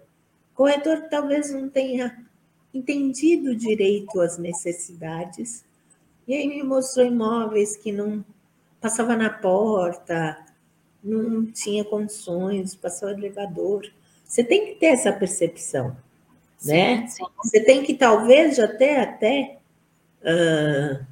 corretor 0.54 1.08
talvez 1.10 1.52
não 1.52 1.68
tenha 1.68 2.24
entendido 2.72 3.56
direito 3.56 4.22
as 4.22 4.38
necessidades 4.38 5.66
e 6.28 6.34
aí 6.34 6.48
me 6.48 6.63
mostrou 6.63 7.06
imóveis 7.06 7.75
que 7.75 7.92
não 7.92 8.24
passava 8.80 9.16
na 9.16 9.30
porta, 9.30 10.38
não 11.04 11.46
tinha 11.46 11.84
condições, 11.84 12.75
passava 12.75 13.13
elevador. 13.13 13.84
Você 14.24 14.44
tem 14.44 14.68
que 14.68 14.75
ter 14.75 14.88
essa 14.88 15.12
percepção, 15.12 15.96
sim, 16.58 16.72
né? 16.72 17.08
Sim. 17.08 17.24
Você 17.44 17.60
tem 17.60 17.84
que 17.84 17.94
talvez 17.94 18.56
já 18.56 18.68
ter 18.68 18.98
até 19.00 19.58
uh, 20.22 21.06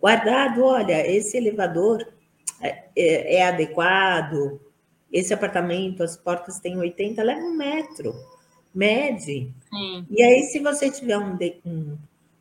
guardado, 0.00 0.64
olha, 0.64 1.06
esse 1.06 1.36
elevador 1.36 2.06
é, 2.60 2.84
é, 2.96 3.36
é, 3.36 3.46
adequado, 3.46 4.60
esse 5.12 5.32
apartamento, 5.34 6.02
as 6.02 6.16
portas 6.16 6.58
têm 6.58 6.76
80, 6.76 7.22
leva 7.22 7.40
um 7.40 7.56
metro, 7.56 8.14
mede. 8.74 9.52
Sim. 9.70 10.06
E 10.10 10.22
aí, 10.22 10.42
se 10.44 10.58
você 10.60 10.90
tiver 10.90 11.18
um, 11.18 11.36
um 11.64 11.98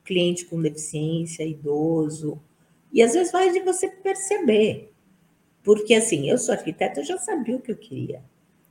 cliente 0.09 0.45
com 0.45 0.59
deficiência, 0.59 1.43
idoso. 1.43 2.41
E 2.91 3.03
às 3.03 3.13
vezes 3.13 3.31
vai 3.31 3.51
de 3.51 3.59
você 3.59 3.87
perceber. 3.87 4.91
Porque 5.63 5.93
assim, 5.93 6.27
eu 6.27 6.37
sou 6.39 6.55
arquiteta, 6.55 6.99
eu 6.99 7.05
já 7.05 7.19
sabia 7.19 7.55
o 7.55 7.61
que 7.61 7.71
eu 7.71 7.77
queria. 7.77 8.23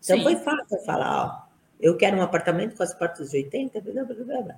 Então 0.02 0.16
Sim. 0.16 0.24
foi 0.24 0.34
fácil 0.34 0.78
falar, 0.84 1.26
ó, 1.26 1.48
eu 1.80 1.96
quero 1.96 2.16
um 2.16 2.22
apartamento 2.22 2.76
com 2.76 2.82
as 2.82 2.92
portas 2.92 3.30
de 3.30 3.36
80, 3.36 3.80
blá, 3.80 4.04
blá, 4.04 4.16
blá, 4.16 4.42
blá. 4.42 4.56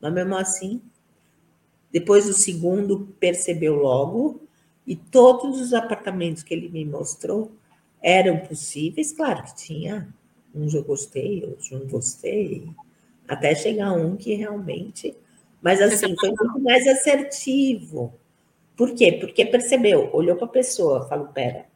Mas 0.00 0.12
mesmo 0.12 0.36
assim, 0.36 0.80
depois 1.90 2.28
o 2.28 2.32
segundo 2.32 3.08
percebeu 3.18 3.74
logo, 3.74 4.40
e 4.86 4.94
todos 4.94 5.60
os 5.60 5.74
apartamentos 5.74 6.44
que 6.44 6.54
ele 6.54 6.68
me 6.68 6.84
mostrou 6.84 7.50
eram 8.00 8.38
possíveis, 8.38 9.12
claro 9.12 9.42
que 9.42 9.56
tinha 9.56 10.08
uns 10.54 10.72
eu 10.72 10.84
gostei, 10.84 11.44
outros 11.44 11.70
não 11.70 11.86
gostei, 11.86 12.68
até 13.26 13.54
chegar 13.54 13.92
um 13.92 14.16
que 14.16 14.34
realmente 14.34 15.16
mas 15.62 15.80
assim, 15.80 16.14
foi 16.18 16.30
muito 16.30 16.60
mais 16.60 16.86
assertivo. 16.88 18.12
Por 18.76 18.94
quê? 18.94 19.12
Porque 19.12 19.46
percebeu, 19.46 20.10
olhou 20.12 20.34
para 20.36 20.46
a 20.46 20.50
pessoa, 20.50 21.08
falou: 21.08 21.28
pera, 21.28 21.66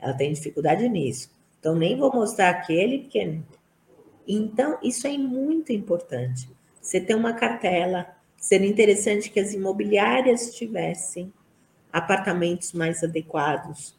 ela 0.00 0.14
tem 0.14 0.32
dificuldade 0.32 0.88
nisso. 0.88 1.30
Então 1.60 1.74
nem 1.74 1.96
vou 1.96 2.12
mostrar 2.12 2.48
aquele, 2.48 3.00
porque. 3.00 3.40
Então, 4.26 4.78
isso 4.82 5.06
é 5.06 5.16
muito 5.16 5.72
importante. 5.72 6.48
Você 6.80 7.00
ter 7.00 7.14
uma 7.14 7.32
cartela, 7.32 8.06
seria 8.36 8.68
interessante 8.68 9.30
que 9.30 9.40
as 9.40 9.52
imobiliárias 9.52 10.54
tivessem 10.54 11.32
apartamentos 11.92 12.72
mais 12.72 13.02
adequados, 13.02 13.94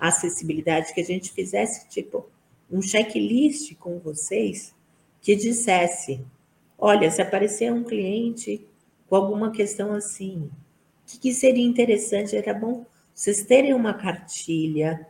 acessibilidade, 0.00 0.92
que 0.92 1.00
a 1.00 1.04
gente 1.04 1.32
fizesse 1.32 1.88
tipo 1.88 2.28
um 2.70 2.82
checklist 2.82 3.74
com 3.76 3.98
vocês 3.98 4.74
que 5.20 5.34
dissesse: 5.34 6.24
olha, 6.78 7.10
se 7.10 7.20
aparecer 7.20 7.72
um 7.72 7.82
cliente 7.82 8.66
com 9.08 9.16
alguma 9.16 9.50
questão 9.50 9.92
assim, 9.92 10.50
o 11.02 11.10
que, 11.10 11.18
que 11.18 11.34
seria 11.34 11.66
interessante? 11.66 12.36
Era 12.36 12.54
bom 12.54 12.86
vocês 13.14 13.44
terem 13.44 13.74
uma 13.74 13.94
cartilha 13.94 15.08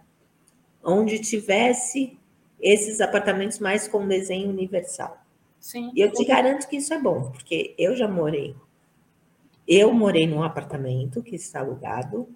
onde 0.83 1.19
tivesse 1.19 2.19
esses 2.59 3.03
apartamentos 3.03 3.59
mais 3.59 3.87
com 3.87 4.09
desenho 4.09 4.49
universal. 4.49 5.23
Sim. 5.61 5.93
E 5.95 6.01
eu 6.01 6.11
te 6.11 6.25
garanto 6.25 6.67
que 6.69 6.77
isso 6.77 6.95
é 6.95 6.99
bom, 6.99 7.31
porque 7.31 7.75
eu 7.77 7.95
já 7.95 8.09
morei. 8.09 8.57
Eu 9.67 9.93
morei 9.93 10.27
num 10.27 10.43
apartamento 10.43 11.23
que 11.23 11.37
está 11.37 11.61
alugado 11.61 12.27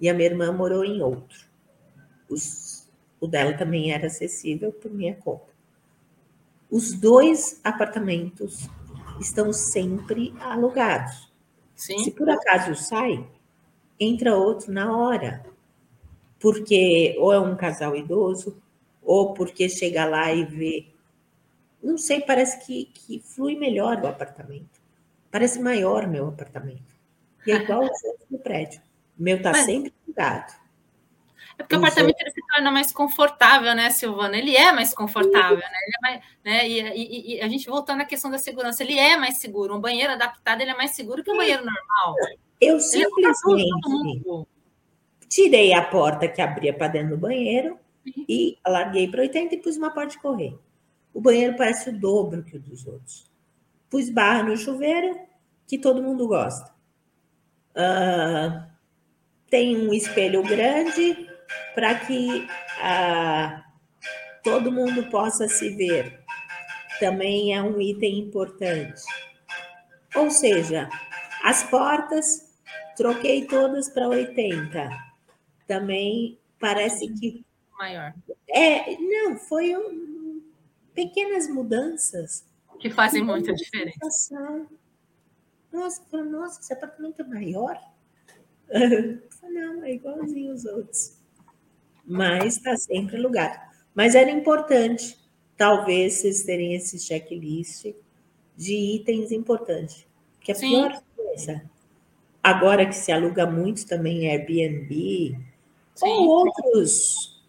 e 0.00 0.08
a 0.08 0.14
minha 0.14 0.28
irmã 0.28 0.50
morou 0.50 0.84
em 0.84 1.00
outro. 1.00 1.46
Os, 2.28 2.88
o 3.20 3.28
dela 3.28 3.52
também 3.56 3.92
era 3.92 4.08
acessível 4.08 4.72
por 4.72 4.90
minha 4.90 5.14
conta. 5.14 5.52
Os 6.68 6.92
dois 6.92 7.60
apartamentos 7.62 8.68
estão 9.20 9.52
sempre 9.52 10.34
alugados. 10.40 11.30
Sim. 11.76 11.98
Se 12.04 12.10
por 12.10 12.28
acaso 12.28 12.74
sai, 12.74 13.26
entra 13.98 14.36
outro 14.36 14.72
na 14.72 14.96
hora. 14.96 15.44
Porque 16.38 17.16
ou 17.18 17.32
é 17.32 17.38
um 17.38 17.56
casal 17.56 17.94
idoso, 17.94 18.56
ou 19.02 19.34
porque 19.34 19.68
chega 19.68 20.04
lá 20.04 20.32
e 20.32 20.44
vê. 20.44 20.86
Não 21.82 21.96
sei, 21.96 22.20
parece 22.20 22.64
que, 22.64 22.86
que 22.86 23.20
flui 23.20 23.56
melhor 23.56 24.00
o 24.02 24.06
apartamento. 24.06 24.80
Parece 25.30 25.60
maior 25.60 26.06
meu 26.06 26.28
apartamento. 26.28 26.94
E 27.46 27.52
é 27.52 27.56
igual 27.56 27.84
o 27.84 27.88
do 28.30 28.38
prédio. 28.38 28.80
O 29.18 29.22
meu 29.22 29.36
está 29.36 29.54
sempre 29.54 29.92
ligado. 30.06 30.59
É 31.60 31.62
porque 31.62 31.76
o 31.76 31.78
apartamento 31.78 32.16
ele 32.18 32.30
se 32.30 32.40
torna 32.50 32.70
mais 32.70 32.90
confortável, 32.90 33.74
né, 33.74 33.90
Silvana? 33.90 34.34
Ele 34.34 34.56
é 34.56 34.72
mais 34.72 34.94
confortável, 34.94 35.58
né? 35.58 35.64
É 35.64 36.00
mais, 36.00 36.20
né? 36.42 36.68
E, 36.68 36.80
e, 36.80 37.34
e, 37.34 37.40
a 37.42 37.48
gente 37.48 37.68
voltando 37.68 38.00
à 38.00 38.04
questão 38.06 38.30
da 38.30 38.38
segurança, 38.38 38.82
ele 38.82 38.98
é 38.98 39.14
mais 39.18 39.36
seguro. 39.36 39.76
Um 39.76 39.80
banheiro 39.80 40.10
adaptado 40.10 40.62
ele 40.62 40.70
é 40.70 40.74
mais 40.74 40.92
seguro 40.92 41.22
que 41.22 41.30
um 41.30 41.36
banheiro 41.36 41.62
normal. 41.62 42.14
Eu 42.58 42.76
é 42.76 42.80
simplesmente 42.80 44.46
tirei 45.28 45.74
a 45.74 45.82
porta 45.82 46.26
que 46.26 46.40
abria 46.40 46.72
para 46.72 46.88
dentro 46.88 47.10
do 47.10 47.18
banheiro 47.18 47.78
e 48.26 48.56
alarguei 48.64 49.06
para 49.06 49.20
80 49.20 49.54
e 49.54 49.58
pus 49.58 49.76
uma 49.76 49.90
porta 49.90 50.12
de 50.12 50.18
correr. 50.18 50.58
O 51.12 51.20
banheiro 51.20 51.58
parece 51.58 51.90
o 51.90 51.98
dobro 51.98 52.42
que 52.42 52.56
o 52.56 52.60
dos 52.60 52.86
outros. 52.86 53.30
Pus 53.90 54.08
barra 54.08 54.44
no 54.44 54.56
chuveiro, 54.56 55.20
que 55.66 55.76
todo 55.76 56.02
mundo 56.02 56.26
gosta. 56.26 56.72
Uh, 57.76 58.66
tem 59.50 59.76
um 59.76 59.92
espelho 59.92 60.42
grande 60.42 61.29
para 61.74 61.94
que 61.94 62.46
uh, 62.46 63.62
todo 64.42 64.72
mundo 64.72 65.08
possa 65.10 65.48
se 65.48 65.70
ver. 65.70 66.20
Também 66.98 67.54
é 67.54 67.62
um 67.62 67.80
item 67.80 68.18
importante. 68.18 69.02
Ou 70.14 70.30
seja, 70.30 70.88
as 71.42 71.62
portas, 71.64 72.52
troquei 72.96 73.46
todas 73.46 73.88
para 73.88 74.08
80. 74.08 74.90
Também 75.66 76.38
parece 76.58 77.08
que 77.14 77.44
maior. 77.80 78.14
É, 78.48 78.96
não, 78.98 79.38
foi 79.38 79.74
um, 79.74 80.42
pequenas 80.94 81.48
mudanças. 81.48 82.44
Que 82.78 82.90
fazem 82.90 83.24
muita 83.24 83.54
diferença. 83.54 83.98
Nossa, 85.72 86.24
nossa, 86.24 86.60
esse 86.60 86.72
apartamento 86.72 87.22
é 87.22 87.24
maior? 87.24 87.80
não, 89.42 89.84
é 89.84 89.94
igualzinho 89.94 90.54
os 90.54 90.64
outros. 90.64 91.19
Mas 92.10 92.56
está 92.56 92.76
sempre 92.76 93.16
alugado. 93.16 93.58
Mas 93.94 94.14
era 94.14 94.30
importante, 94.30 95.18
talvez, 95.56 96.14
vocês 96.14 96.42
terem 96.42 96.74
esse 96.74 96.98
checklist 96.98 97.86
de 98.56 98.74
itens 98.74 99.30
importantes. 99.32 100.06
Que 100.40 100.52
a 100.52 100.54
Sim. 100.54 100.70
pior 100.70 101.02
coisa, 101.16 101.62
agora 102.42 102.86
que 102.86 102.94
se 102.94 103.12
aluga 103.12 103.46
muito 103.46 103.86
também 103.86 104.28
Airbnb, 104.28 105.38
Sim. 105.94 106.06
ou 106.06 106.26
outros 106.26 107.40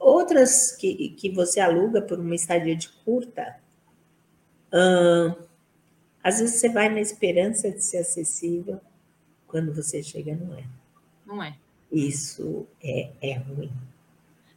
Outras 0.00 0.72
que, 0.72 1.10
que 1.10 1.28
você 1.28 1.60
aluga 1.60 2.00
por 2.00 2.18
uma 2.18 2.34
estadia 2.34 2.74
de 2.74 2.88
curta, 2.88 3.60
hum, 4.72 5.34
às 6.24 6.40
vezes 6.40 6.58
você 6.58 6.70
vai 6.70 6.88
na 6.88 7.02
esperança 7.02 7.70
de 7.70 7.84
ser 7.84 7.98
acessível, 7.98 8.80
quando 9.46 9.74
você 9.74 10.02
chega, 10.02 10.34
não 10.34 10.54
é. 10.54 10.64
Não 11.26 11.42
é. 11.42 11.54
Isso 11.92 12.66
é, 12.82 13.10
é 13.20 13.34
ruim. 13.34 13.70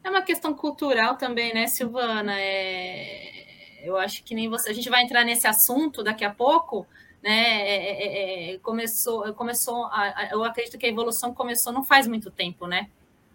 É 0.03 0.09
uma 0.09 0.21
questão 0.21 0.53
cultural 0.53 1.15
também, 1.15 1.53
né, 1.53 1.67
Silvana? 1.67 2.33
É... 2.37 3.81
Eu 3.83 3.97
acho 3.97 4.23
que 4.23 4.35
nem 4.35 4.49
você. 4.49 4.69
A 4.69 4.73
gente 4.73 4.89
vai 4.89 5.03
entrar 5.03 5.23
nesse 5.23 5.47
assunto 5.47 6.03
daqui 6.03 6.23
a 6.23 6.33
pouco, 6.33 6.87
né? 7.21 7.61
É, 7.61 8.51
é, 8.51 8.53
é 8.53 8.57
começou, 8.59 9.33
começou. 9.33 9.85
A, 9.85 10.29
eu 10.31 10.43
acredito 10.43 10.77
que 10.77 10.85
a 10.85 10.89
evolução 10.89 11.33
começou 11.33 11.73
não 11.73 11.83
faz 11.83 12.07
muito 12.07 12.31
tempo, 12.31 12.65
né? 12.67 12.89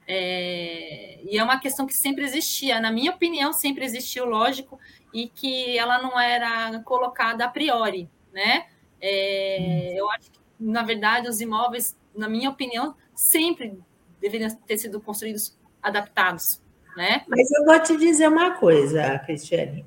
É, 0.06 1.20
e 1.22 1.36
é 1.36 1.44
uma 1.44 1.60
questão 1.60 1.86
que 1.86 1.92
sempre 1.92 2.24
existia, 2.24 2.80
na 2.80 2.90
minha 2.90 3.12
opinião, 3.12 3.52
sempre 3.52 3.84
existiu, 3.84 4.24
lógico, 4.24 4.80
e 5.12 5.28
que 5.28 5.76
ela 5.76 6.00
não 6.00 6.18
era 6.18 6.80
colocada 6.82 7.44
a 7.44 7.48
priori, 7.48 8.08
né? 8.32 8.66
É, 9.00 9.92
eu 9.94 10.10
acho 10.10 10.30
que, 10.30 10.40
na 10.58 10.82
verdade, 10.82 11.28
os 11.28 11.42
imóveis, 11.42 11.94
na 12.14 12.26
minha 12.26 12.48
opinião, 12.48 12.96
sempre 13.14 13.78
deveriam 14.18 14.50
ter 14.66 14.78
sido 14.78 14.98
construídos 14.98 15.57
adaptados, 15.88 16.60
né? 16.96 17.24
Mas 17.28 17.50
eu 17.50 17.64
vou 17.64 17.78
te 17.80 17.96
dizer 17.96 18.28
uma 18.28 18.58
coisa, 18.58 19.18
Cristiane. 19.20 19.84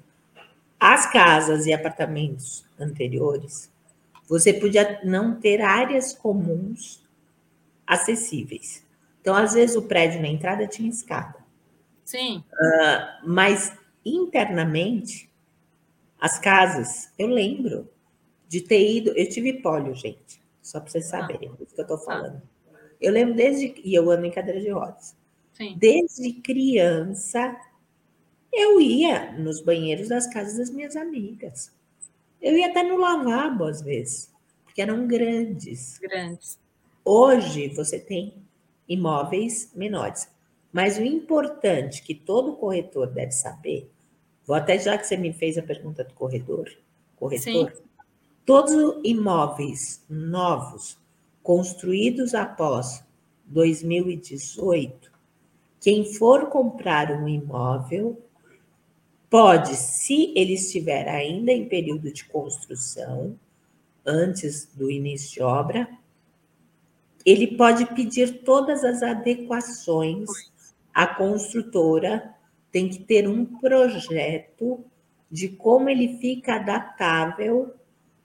As 0.80 1.12
casas 1.12 1.66
e 1.66 1.74
apartamentos 1.74 2.66
anteriores, 2.80 3.72
você 4.28 4.54
podia 4.54 5.00
não 5.04 5.40
ter 5.40 5.62
áreas 5.62 6.14
comuns 6.14 7.02
acessíveis. 7.86 8.84
Então, 9.20 9.36
às 9.36 9.54
vezes, 9.54 9.76
o 9.76 9.84
prédio 9.84 10.22
na 10.22 10.28
entrada 10.28 10.66
tinha 10.66 10.90
escada. 10.90 11.36
Sim. 12.04 12.44
Uh, 12.52 13.30
mas 13.30 13.78
internamente, 14.04 15.30
as 16.20 16.40
casas, 16.40 17.12
eu 17.18 17.28
lembro 17.28 17.90
de 18.48 18.62
ter 18.62 18.98
ido. 18.98 19.12
Eu 19.12 19.30
tive 19.30 19.62
pólio, 19.62 19.94
gente, 19.94 20.42
só 20.62 20.80
para 20.80 20.90
vocês 20.90 21.14
ah. 21.14 21.20
saberem 21.20 21.50
ah. 21.50 21.64
isso 21.64 21.76
que 21.76 21.82
eu 21.82 21.84
estou 21.84 21.98
falando. 21.98 22.42
Ah. 22.74 22.78
Eu 23.00 23.12
lembro 23.12 23.36
desde. 23.36 23.74
E 23.84 23.94
eu 23.94 24.10
ando 24.10 24.26
em 24.26 24.32
cadeira 24.32 24.60
de 24.60 24.70
rodas. 24.70 25.16
Sim. 25.62 25.78
Desde 25.78 26.34
criança, 26.34 27.56
eu 28.52 28.82
ia 28.82 29.32
nos 29.34 29.62
banheiros 29.62 30.10
das 30.10 30.26
casas 30.26 30.58
das 30.58 30.72
minhas 30.72 30.96
amigas. 30.96 31.72
Eu 32.42 32.58
ia 32.58 32.66
até 32.66 32.82
no 32.82 32.98
lavabo, 32.98 33.66
às 33.66 33.80
vezes, 33.80 34.34
porque 34.64 34.82
eram 34.82 35.06
grandes. 35.06 36.00
Grandes. 36.00 36.60
Hoje, 37.06 37.68
você 37.68 38.00
tem 38.00 38.34
imóveis 38.90 39.72
menores. 39.76 40.28
Mas 40.74 40.98
o 40.98 41.04
importante 41.04 42.02
que 42.02 42.16
todo 42.16 42.56
corretor 42.56 43.06
deve 43.06 43.32
saber, 43.32 43.88
vou 44.48 44.56
até 44.56 44.80
já 44.80 44.98
que 44.98 45.06
você 45.06 45.16
me 45.16 45.32
fez 45.32 45.60
a 45.60 45.64
pergunta 45.64 46.04
do 46.04 46.16
corredor, 46.16 46.68
corretor, 47.18 47.72
Sim. 47.72 47.84
todos 48.44 48.74
os 48.74 49.00
imóveis 49.04 50.04
novos 50.10 50.98
construídos 51.44 52.34
após 52.34 53.04
2018, 53.46 55.11
quem 55.82 56.14
for 56.14 56.46
comprar 56.46 57.12
um 57.12 57.28
imóvel 57.28 58.24
pode, 59.28 59.76
se 59.76 60.32
ele 60.36 60.54
estiver 60.54 61.10
ainda 61.10 61.52
em 61.52 61.68
período 61.68 62.14
de 62.14 62.24
construção, 62.26 63.36
antes 64.06 64.70
do 64.76 64.92
início 64.92 65.34
de 65.34 65.42
obra, 65.42 65.90
ele 67.26 67.58
pode 67.58 67.88
pedir 67.96 68.44
todas 68.44 68.84
as 68.84 69.02
adequações. 69.02 70.30
A 70.94 71.08
construtora 71.08 72.32
tem 72.72 72.88
que 72.88 73.00
ter 73.00 73.28
um 73.28 73.44
projeto 73.44 74.86
de 75.30 75.50
como 75.50 75.90
ele 75.90 76.20
fica 76.20 76.56
adaptável 76.56 77.74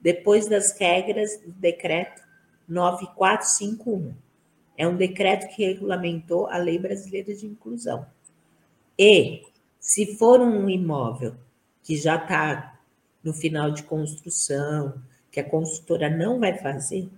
depois 0.01 0.47
das 0.47 0.79
regras 0.79 1.41
do 1.41 1.53
decreto 1.53 2.23
9451. 2.69 4.26
É 4.77 4.87
um 4.87 4.97
decreto 4.97 5.49
que 5.55 5.65
regulamentou 5.65 6.47
a 6.47 6.57
Lei 6.59 6.79
Brasileira 6.79 7.35
de 7.35 7.47
Inclusão. 7.47 8.07
E, 8.99 9.43
se 9.81 10.17
for 10.17 10.41
um 10.41 10.69
imóvel 10.69 11.35
que 11.83 11.97
já 11.97 12.17
está 12.17 12.79
no 13.23 13.33
final 13.33 13.71
de 13.71 13.83
construção, 13.83 15.01
que 15.31 15.41
a 15.41 15.49
construtora 15.49 16.11
não 16.11 16.41
vai 16.41 16.57
fazer, 16.59 17.09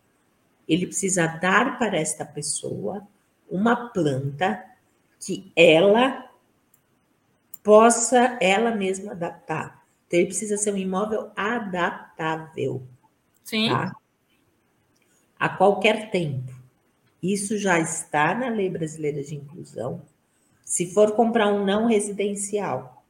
ele 0.69 0.87
precisa 0.87 1.27
dar 1.27 1.79
para 1.79 1.97
esta 1.97 2.25
pessoa 2.25 3.07
uma 3.51 3.89
planta 3.91 4.65
que 5.21 5.51
ela 5.57 6.31
possa 7.63 8.39
ela 8.41 8.75
mesma 8.75 9.13
adaptar. 9.13 9.83
Então, 10.07 10.19
ele 10.19 10.29
precisa 10.29 10.57
ser 10.57 10.73
um 10.73 10.77
imóvel 10.77 11.31
adaptável. 11.37 12.83
Sim. 13.45 13.69
Tá? 13.69 13.95
a 15.39 15.49
qualquer 15.49 16.11
tempo. 16.11 16.53
Isso 17.23 17.59
já 17.59 17.81
está 17.81 18.35
na 18.35 18.49
Lei 18.49 18.71
Brasileira 18.71 19.23
de 19.23 19.35
Inclusão. 19.35 20.03
Se 20.65 20.93
for 20.93 21.13
comprar 21.13 21.49
um 21.53 21.65
não 21.65 21.87
residencial, 21.87 23.03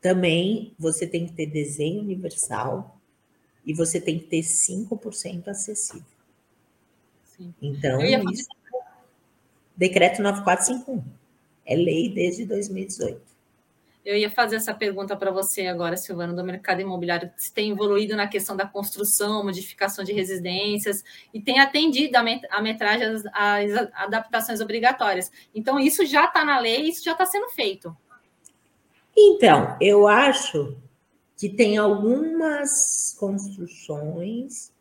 também 0.00 0.74
você 0.78 1.06
tem 1.06 1.26
que 1.26 1.32
ter 1.32 1.46
desenho 1.46 2.00
universal 2.00 3.00
e 3.64 3.72
você 3.72 4.00
tem 4.00 4.18
que 4.18 4.26
ter 4.26 4.40
5% 4.40 5.48
acessível. 5.48 6.04
Sim. 7.24 7.54
Então, 7.62 8.00
isso, 8.32 8.48
decreto 9.76 10.20
9451. 10.20 11.02
É 11.64 11.76
lei 11.76 12.08
desde 12.12 12.44
2018. 12.44 13.31
Eu 14.04 14.16
ia 14.16 14.28
fazer 14.28 14.56
essa 14.56 14.74
pergunta 14.74 15.16
para 15.16 15.30
você 15.30 15.68
agora, 15.68 15.96
Silvana, 15.96 16.32
do 16.32 16.42
mercado 16.42 16.80
imobiliário, 16.80 17.30
se 17.36 17.52
tem 17.52 17.70
evoluído 17.70 18.16
na 18.16 18.26
questão 18.26 18.56
da 18.56 18.66
construção, 18.66 19.44
modificação 19.44 20.04
de 20.04 20.12
residências, 20.12 21.04
e 21.32 21.40
tem 21.40 21.60
atendido 21.60 22.16
a 22.16 22.60
metragem 22.60 23.06
às 23.32 23.92
adaptações 23.94 24.60
obrigatórias. 24.60 25.30
Então, 25.54 25.78
isso 25.78 26.04
já 26.04 26.24
está 26.24 26.44
na 26.44 26.58
lei, 26.58 26.88
isso 26.88 27.04
já 27.04 27.12
está 27.12 27.24
sendo 27.24 27.48
feito. 27.50 27.96
Então, 29.16 29.76
eu 29.80 30.08
acho 30.08 30.76
que 31.36 31.48
tem 31.48 31.76
algumas 31.76 33.14
construções, 33.20 34.72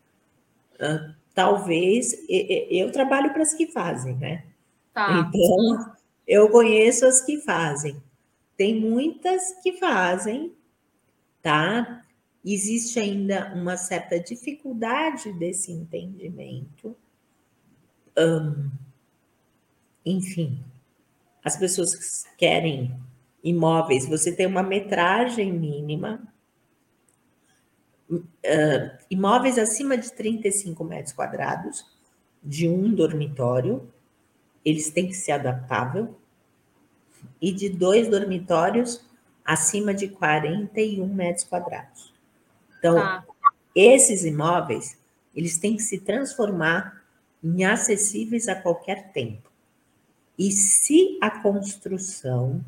uh, 0.80 1.14
talvez, 1.36 2.16
eu 2.28 2.92
trabalho 2.92 3.32
para 3.34 3.44
as 3.44 3.54
que 3.54 3.68
fazem, 3.68 4.16
né? 4.16 4.46
Tá. 4.94 5.30
Então, 5.30 5.94
eu 6.28 6.50
conheço 6.50 7.06
as 7.06 7.22
que 7.22 7.38
fazem. 7.42 8.02
Tem 8.62 8.80
muitas 8.80 9.54
que 9.64 9.74
fazem, 9.80 10.56
tá? 11.42 12.06
Existe 12.46 13.00
ainda 13.00 13.52
uma 13.56 13.76
certa 13.76 14.20
dificuldade 14.20 15.34
desse 15.34 15.72
entendimento. 15.72 16.96
Um, 18.16 18.70
enfim, 20.06 20.64
as 21.44 21.58
pessoas 21.58 22.24
querem 22.38 22.96
imóveis, 23.44 24.08
você 24.08 24.32
tem 24.32 24.46
uma 24.46 24.62
metragem 24.62 25.52
mínima. 25.52 26.32
Uh, 28.12 28.96
imóveis 29.10 29.58
acima 29.58 29.98
de 29.98 30.14
35 30.14 30.84
metros 30.84 31.16
quadrados, 31.16 31.84
de 32.44 32.70
um 32.70 32.94
dormitório, 32.94 33.92
eles 34.64 34.92
têm 34.92 35.08
que 35.08 35.16
ser 35.16 35.32
adaptável 35.32 36.21
e 37.42 37.52
de 37.52 37.70
dois 37.70 38.08
dormitórios 38.10 39.02
acima 39.44 39.94
de 39.94 40.08
41 40.08 41.06
metros 41.08 41.44
quadrados. 41.44 42.14
Então, 42.78 42.98
ah. 42.98 43.24
esses 43.76 44.24
imóveis, 44.24 44.98
eles 45.36 45.58
têm 45.58 45.76
que 45.76 45.84
se 45.84 46.00
transformar 46.00 47.02
em 47.44 47.66
acessíveis 47.66 48.48
a 48.48 48.56
qualquer 48.56 49.12
tempo. 49.12 49.50
E 50.38 50.52
se 50.52 51.18
a 51.22 51.30
construção 51.30 52.64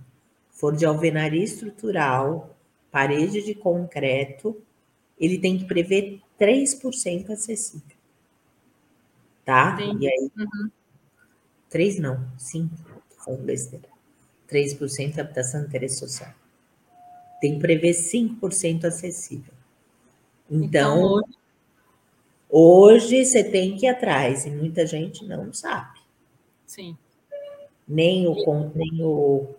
for 0.52 0.76
de 0.76 0.86
alvenaria 0.86 1.44
estrutural, 1.44 2.56
parede 2.92 3.44
de 3.44 3.56
concreto, 3.56 4.62
ele 5.20 5.40
tem 5.40 5.58
que 5.58 5.66
prever 5.66 6.22
3% 6.40 7.30
acessível. 7.30 7.98
Tá? 9.46 9.78
Sim. 9.78 9.98
E 10.00 10.08
aí, 10.08 10.32
uhum. 10.38 10.72
3 11.70 12.00
não, 12.00 12.24
5, 12.38 12.76
falando 13.18 13.44
besteira. 13.44 13.93
3% 14.54 15.18
habitação 15.18 15.62
de 15.62 15.68
interesse 15.68 15.98
social. 15.98 16.32
Tem 17.42 17.56
que 17.56 17.60
prever 17.60 17.92
5% 17.92 18.86
acessível. 18.86 19.54
Então, 20.50 21.20
então, 21.20 21.30
hoje 22.50 23.26
você 23.26 23.44
tem 23.44 23.76
que 23.76 23.86
ir 23.86 23.90
atrás, 23.90 24.46
e 24.46 24.52
muita 24.52 24.86
gente 24.86 25.26
não 25.26 25.52
sabe. 25.52 26.00
Sim. 26.66 26.98
Nem 27.88 28.28
o, 28.28 28.36
nem 28.76 29.04
o, 29.04 29.56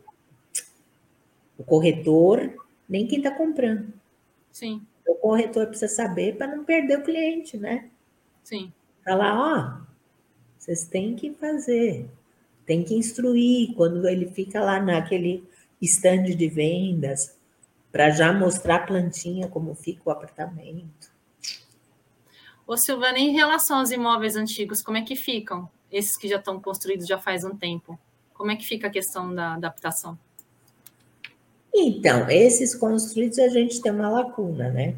o 1.59 1.64
corretor, 1.64 2.54
nem 2.88 3.07
quem 3.07 3.18
está 3.18 3.30
comprando. 3.30 3.92
Sim. 4.50 4.87
O 5.07 5.14
corretor 5.16 5.66
precisa 5.66 5.92
saber 5.92 6.37
para 6.37 6.57
não 6.57 6.64
perder 6.64 7.00
o 7.00 7.02
cliente, 7.02 7.57
né? 7.57 7.90
Sim. 8.42 8.72
Falar, 9.04 9.38
ó, 9.38 9.85
vocês 10.59 10.87
têm 10.87 11.14
que 11.14 11.33
fazer 11.35 12.09
tem 12.66 12.83
que 12.83 12.94
instruir 12.94 13.74
quando 13.74 14.09
ele 14.09 14.27
fica 14.31 14.61
lá 14.61 14.81
naquele 14.81 15.46
stand 15.81 16.24
de 16.24 16.48
vendas, 16.48 17.37
para 17.92 18.11
já 18.11 18.33
mostrar 18.33 18.77
a 18.77 18.87
plantinha 18.87 19.48
como 19.48 19.74
fica 19.74 20.03
o 20.07 20.11
apartamento. 20.11 21.12
Ô 22.66 22.77
Silvana, 22.77 23.18
em 23.18 23.33
relação 23.33 23.79
aos 23.79 23.90
imóveis 23.90 24.37
antigos, 24.37 24.83
como 24.83 24.96
é 24.96 25.03
que 25.03 25.14
ficam? 25.14 25.68
Esses 25.92 26.16
que 26.16 26.27
já 26.27 26.37
estão 26.37 26.61
construídos 26.61 27.07
já 27.07 27.18
faz 27.18 27.44
um 27.44 27.55
tempo. 27.55 27.98
Como 28.33 28.50
é 28.50 28.57
que 28.57 28.64
fica 28.64 28.88
a 28.88 28.90
questão 28.90 29.33
da 29.33 29.55
adaptação? 29.55 30.18
Então, 31.72 32.29
esses 32.31 32.74
construídos 32.74 33.38
a 33.38 33.48
gente 33.48 33.81
tem 33.83 33.92
uma 33.92 34.09
lacuna, 34.09 34.70
né? 34.70 34.96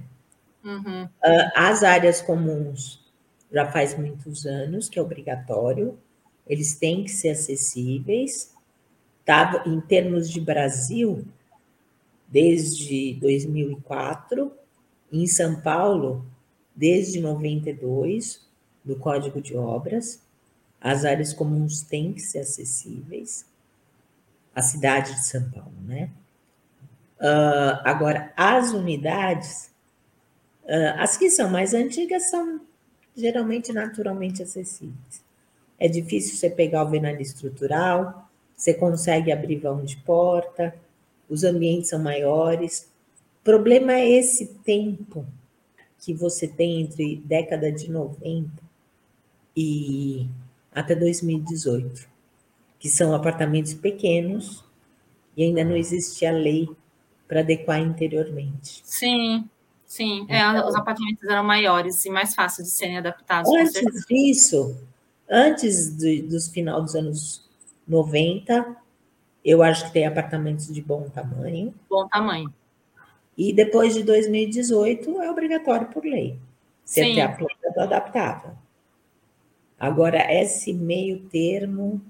Uhum. 0.65 1.09
As 1.55 1.83
áreas 1.83 2.23
comuns 2.23 3.05
já 3.53 3.71
faz 3.71 3.97
muitos 3.97 4.47
anos 4.47 4.89
que 4.89 4.99
é 4.99 5.03
obrigatório 5.03 5.99
eles 6.47 6.77
têm 6.77 7.05
que 7.05 7.11
ser 7.11 7.31
acessíveis. 7.31 8.55
Tá? 9.25 9.65
Em 9.67 9.81
termos 9.81 10.31
de 10.31 10.41
Brasil, 10.41 11.25
desde 12.29 13.15
2004, 13.15 14.53
em 15.13 15.27
São 15.27 15.61
Paulo, 15.61 16.25
desde 16.75 17.21
92, 17.21 18.47
do 18.85 18.97
Código 18.97 19.41
de 19.41 19.57
Obras, 19.57 20.23
as 20.81 21.05
áreas 21.05 21.33
comuns 21.33 21.83
têm 21.83 22.13
que 22.13 22.21
ser 22.21 22.41
acessíveis. 22.41 23.45
A 24.55 24.63
cidade 24.63 25.15
de 25.15 25.27
São 25.27 25.51
Paulo, 25.51 25.75
né? 25.85 26.11
Uh, 27.19 27.81
agora, 27.83 28.33
as 28.37 28.73
unidades, 28.73 29.71
uh, 30.65 30.99
as 30.99 31.17
que 31.17 31.31
são 31.31 31.51
mais 31.51 31.75
antigas, 31.75 32.31
são 32.31 32.61
geralmente 33.17 33.73
naturalmente 33.73 34.43
acessíveis. 34.43 35.26
É 35.79 35.89
difícil 35.89 36.37
você 36.37 36.49
pegar 36.49 36.85
o 36.85 36.89
veneno 36.89 37.21
estrutural, 37.21 38.29
você 38.57 38.73
consegue 38.73 39.31
abrir 39.31 39.57
vão 39.57 39.85
de 39.85 39.97
porta, 39.99 40.75
os 41.29 41.45
ambientes 41.45 41.91
são 41.91 41.99
maiores. 41.99 42.91
O 43.41 43.45
problema 43.45 43.93
é 43.93 44.09
esse 44.09 44.47
tempo 44.65 45.27
que 45.99 46.15
você 46.15 46.47
tem 46.47 46.83
entre 46.83 47.17
década 47.25 47.71
de 47.71 47.91
90 47.91 48.51
e 49.57 50.27
até 50.73 50.95
2018, 50.95 52.07
que 52.79 52.89
são 52.89 53.15
apartamentos 53.15 53.75
pequenos 53.75 54.65
e 55.37 55.43
ainda 55.43 55.65
não 55.65 55.77
existia 55.77 56.31
lei 56.31 56.69
para 57.27 57.41
adequar 57.41 57.81
interiormente. 57.81 58.83
Sim, 58.85 59.49
sim. 59.85 60.27
É, 60.29 60.39
então, 60.39 60.57
é, 60.57 60.69
os 60.69 60.75
apartamentos 60.75 61.25
eram 61.25 61.45
maiores 61.45 62.05
e 62.05 62.11
mais 62.11 62.35
fáceis 62.35 62.69
de 62.69 62.75
serem 62.75 62.99
adaptados. 62.99 63.51
Antes 63.53 64.07
disso, 64.07 64.77
Antes 65.29 65.97
de, 65.97 66.23
dos 66.23 66.49
final 66.49 66.81
dos 66.83 66.95
anos 66.95 67.49
90, 67.87 68.77
eu 69.45 69.63
acho 69.63 69.87
que 69.87 69.93
tem 69.93 70.07
apartamentos 70.07 70.73
de 70.73 70.81
bom 70.81 71.09
tamanho. 71.09 71.75
Bom 71.89 72.07
tamanho. 72.09 72.53
E 73.37 73.53
depois 73.53 73.95
de 73.95 74.03
2018 74.03 75.23
é 75.23 75.31
obrigatório 75.31 75.89
por 75.89 76.05
lei. 76.05 76.39
Você 76.85 77.05
Sim. 77.05 77.15
ter 77.15 77.21
a 77.21 77.29
planta 77.29 77.71
do 77.75 77.81
adaptável. 77.81 78.53
Agora, 79.79 80.33
esse 80.33 80.73
meio 80.73 81.21
termo, 81.29 82.01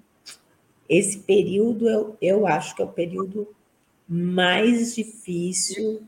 esse 0.88 1.18
período, 1.18 1.88
eu, 1.88 2.16
eu 2.20 2.46
acho 2.46 2.76
que 2.76 2.82
é 2.82 2.84
o 2.84 2.92
período 2.92 3.48
mais 4.08 4.94
difícil 4.94 6.02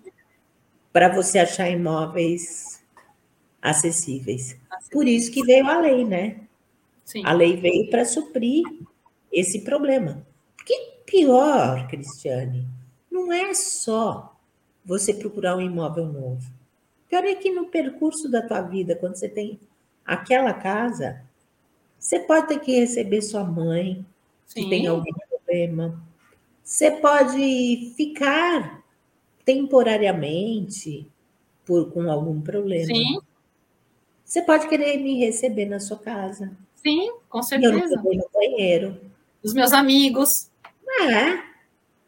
para 0.92 1.08
você 1.08 1.40
achar 1.40 1.68
imóveis 1.68 2.82
acessíveis. 3.60 4.56
Por 4.92 5.06
isso 5.06 5.32
que 5.32 5.44
veio 5.44 5.66
a 5.66 5.80
lei, 5.80 6.04
né? 6.04 6.47
Sim. 7.08 7.22
A 7.24 7.32
lei 7.32 7.56
veio 7.56 7.88
para 7.88 8.04
suprir 8.04 8.62
esse 9.32 9.62
problema. 9.62 10.26
Porque 10.54 10.74
pior, 11.06 11.88
Cristiane, 11.88 12.68
não 13.10 13.32
é 13.32 13.54
só 13.54 14.36
você 14.84 15.14
procurar 15.14 15.56
um 15.56 15.62
imóvel 15.62 16.04
novo. 16.04 16.52
Pior 17.08 17.24
é 17.24 17.34
que 17.34 17.50
no 17.50 17.64
percurso 17.68 18.30
da 18.30 18.42
tua 18.42 18.60
vida, 18.60 18.94
quando 18.94 19.16
você 19.16 19.26
tem 19.26 19.58
aquela 20.04 20.52
casa, 20.52 21.22
você 21.98 22.20
pode 22.20 22.48
ter 22.48 22.60
que 22.60 22.78
receber 22.78 23.22
sua 23.22 23.42
mãe, 23.42 24.04
Sim. 24.46 24.64
que 24.64 24.68
tem 24.68 24.86
algum 24.86 25.10
problema. 25.30 25.98
Você 26.62 26.90
pode 26.90 27.94
ficar 27.96 28.84
temporariamente 29.46 31.06
por, 31.64 31.90
com 31.90 32.10
algum 32.10 32.38
problema. 32.38 32.84
Sim. 32.84 33.18
Você 34.22 34.42
pode 34.42 34.68
querer 34.68 34.98
me 34.98 35.18
receber 35.18 35.64
na 35.64 35.80
sua 35.80 35.96
casa. 35.96 36.54
Sim, 36.82 37.12
com 37.28 37.42
certeza. 37.42 37.94
Eu 37.94 38.14
no 38.14 38.30
banheiro. 38.32 39.00
Os 39.42 39.52
meus 39.52 39.72
amigos. 39.72 40.50
É. 41.02 41.42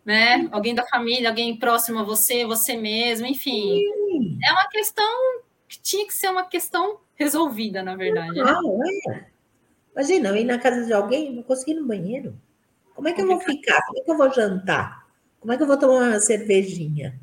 Né? 0.04 0.48
Alguém 0.50 0.74
da 0.74 0.87
família, 0.87 1.28
alguém 1.28 1.56
próximo 1.56 2.00
a 2.00 2.02
você, 2.02 2.44
você 2.44 2.76
mesmo, 2.76 3.26
enfim. 3.26 3.78
Sim. 3.78 4.38
É 4.44 4.52
uma 4.52 4.68
questão 4.68 5.42
que 5.68 5.80
tinha 5.80 6.06
que 6.06 6.14
ser 6.14 6.28
uma 6.28 6.44
questão 6.44 6.98
resolvida, 7.14 7.83
na 7.83 7.94
verdade. 7.94 8.38
Não, 8.38 8.78
né? 8.78 8.88
é. 9.11 9.26
Imagina, 9.92 10.30
eu 10.30 10.37
ir 10.37 10.44
na 10.44 10.59
casa 10.59 10.85
de 10.85 10.92
alguém, 10.92 11.33
não 11.33 11.42
consegui 11.42 11.72
ir 11.72 11.80
no 11.80 11.87
banheiro. 11.87 12.40
Como 12.94 13.09
é 13.09 13.12
que 13.12 13.22
eu 13.22 13.26
vou 13.26 13.40
ficar? 13.40 13.80
Como 13.87 13.98
é 13.98 14.02
que 14.02 14.11
eu 14.11 14.16
vou 14.16 14.33
jantar? 14.33 15.06
Como 15.40 15.52
é 15.52 15.56
que 15.56 15.62
eu 15.62 15.66
vou 15.66 15.78
tomar 15.78 16.09
uma 16.09 16.20
cervejinha? 16.20 17.18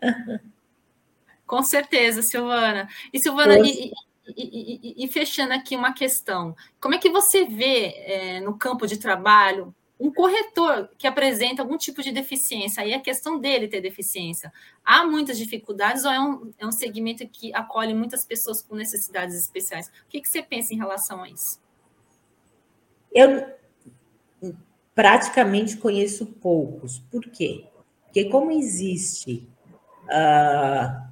Com 1.46 1.62
certeza, 1.62 2.22
Silvana. 2.22 2.88
E 3.12 3.18
Silvana, 3.18 3.58
e, 3.58 3.90
e, 4.36 5.04
e, 5.04 5.08
fechando 5.08 5.52
aqui 5.52 5.76
uma 5.76 5.92
questão, 5.92 6.54
como 6.80 6.94
é 6.94 6.98
que 6.98 7.10
você 7.10 7.44
vê 7.44 7.94
é, 7.96 8.40
no 8.40 8.56
campo 8.56 8.86
de 8.86 8.96
trabalho 8.98 9.74
um 9.98 10.10
corretor 10.12 10.88
que 10.96 11.06
apresenta 11.06 11.62
algum 11.62 11.76
tipo 11.76 12.02
de 12.02 12.10
deficiência? 12.10 12.82
Aí 12.82 12.92
é 12.92 12.98
questão 12.98 13.38
dele 13.38 13.68
ter 13.68 13.80
deficiência. 13.80 14.52
Há 14.84 15.04
muitas 15.04 15.36
dificuldades 15.36 16.04
ou 16.04 16.10
é 16.10 16.20
um, 16.20 16.52
é 16.58 16.66
um 16.66 16.72
segmento 16.72 17.26
que 17.28 17.54
acolhe 17.54 17.94
muitas 17.94 18.24
pessoas 18.24 18.62
com 18.62 18.74
necessidades 18.74 19.36
especiais? 19.36 19.88
O 19.88 20.08
que, 20.08 20.20
que 20.20 20.28
você 20.28 20.42
pensa 20.42 20.72
em 20.72 20.78
relação 20.78 21.22
a 21.22 21.28
isso? 21.28 21.60
Eu 23.12 23.46
praticamente 24.94 25.76
conheço 25.76 26.26
poucos. 26.26 26.98
Por 27.10 27.22
quê? 27.22 27.66
Porque 28.04 28.24
como 28.26 28.50
existe 28.50 29.48
uh, 30.04 31.09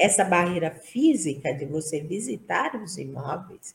essa 0.00 0.24
barreira 0.24 0.70
física 0.70 1.52
de 1.52 1.66
você 1.66 2.00
visitar 2.00 2.74
os 2.82 2.96
imóveis, 2.96 3.74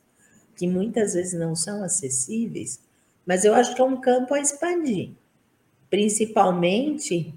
que 0.55 0.67
muitas 0.67 1.13
vezes 1.13 1.39
não 1.39 1.55
são 1.55 1.83
acessíveis, 1.83 2.81
mas 3.25 3.45
eu 3.45 3.53
acho 3.53 3.75
que 3.75 3.81
é 3.81 3.83
um 3.83 4.01
campo 4.01 4.33
a 4.33 4.39
expandir, 4.39 5.11
principalmente 5.89 7.31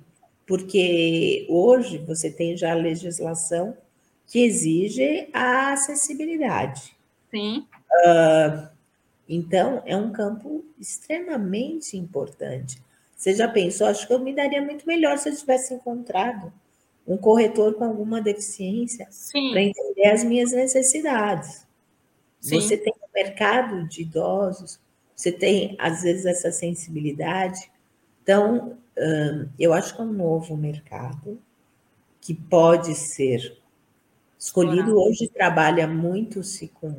porque 0.47 1.47
hoje 1.51 1.99
você 1.99 2.31
tem 2.31 2.57
já 2.57 2.73
a 2.73 2.77
legislação 2.77 3.77
que 4.27 4.41
exige 4.41 5.29
a 5.35 5.73
acessibilidade. 5.73 6.97
Sim. 7.31 7.67
Uh, 8.07 8.69
então, 9.29 9.83
é 9.85 9.95
um 9.95 10.11
campo 10.11 10.65
extremamente 10.81 11.97
importante. 11.99 12.83
Você 13.15 13.35
já 13.35 13.47
pensou? 13.47 13.87
Acho 13.87 14.07
que 14.07 14.13
eu 14.13 14.19
me 14.19 14.35
daria 14.35 14.63
muito 14.63 14.87
melhor 14.87 15.19
se 15.19 15.29
eu 15.29 15.37
tivesse 15.37 15.75
encontrado 15.75 16.51
um 17.09 17.17
corretor 17.17 17.75
com 17.75 17.85
alguma 17.85 18.21
deficiência 18.21 19.09
para 19.51 19.63
entender 19.63 20.07
as 20.07 20.23
minhas 20.23 20.53
necessidades. 20.53 21.67
Sim. 22.39 22.61
Você 22.61 22.77
tem 22.77 22.93
um 22.93 23.09
mercado 23.15 23.89
de 23.89 24.03
idosos, 24.03 24.79
você 25.17 25.33
tem, 25.33 25.75
às 25.81 26.03
vezes, 26.03 26.27
essa 26.27 26.53
sensibilidade. 26.53 27.71
Então, 28.23 28.77
eu 29.59 29.73
acho 29.73 29.97
que 29.97 30.01
é 30.03 30.05
um 30.05 30.13
novo 30.13 30.57
mercado 30.57 31.41
que 32.21 32.35
pode 32.35 32.95
ser 32.95 33.59
escolhido. 34.39 35.01
Hoje 35.01 35.29
trabalha 35.29 35.89
muito-se 35.89 36.69
com 36.69 36.95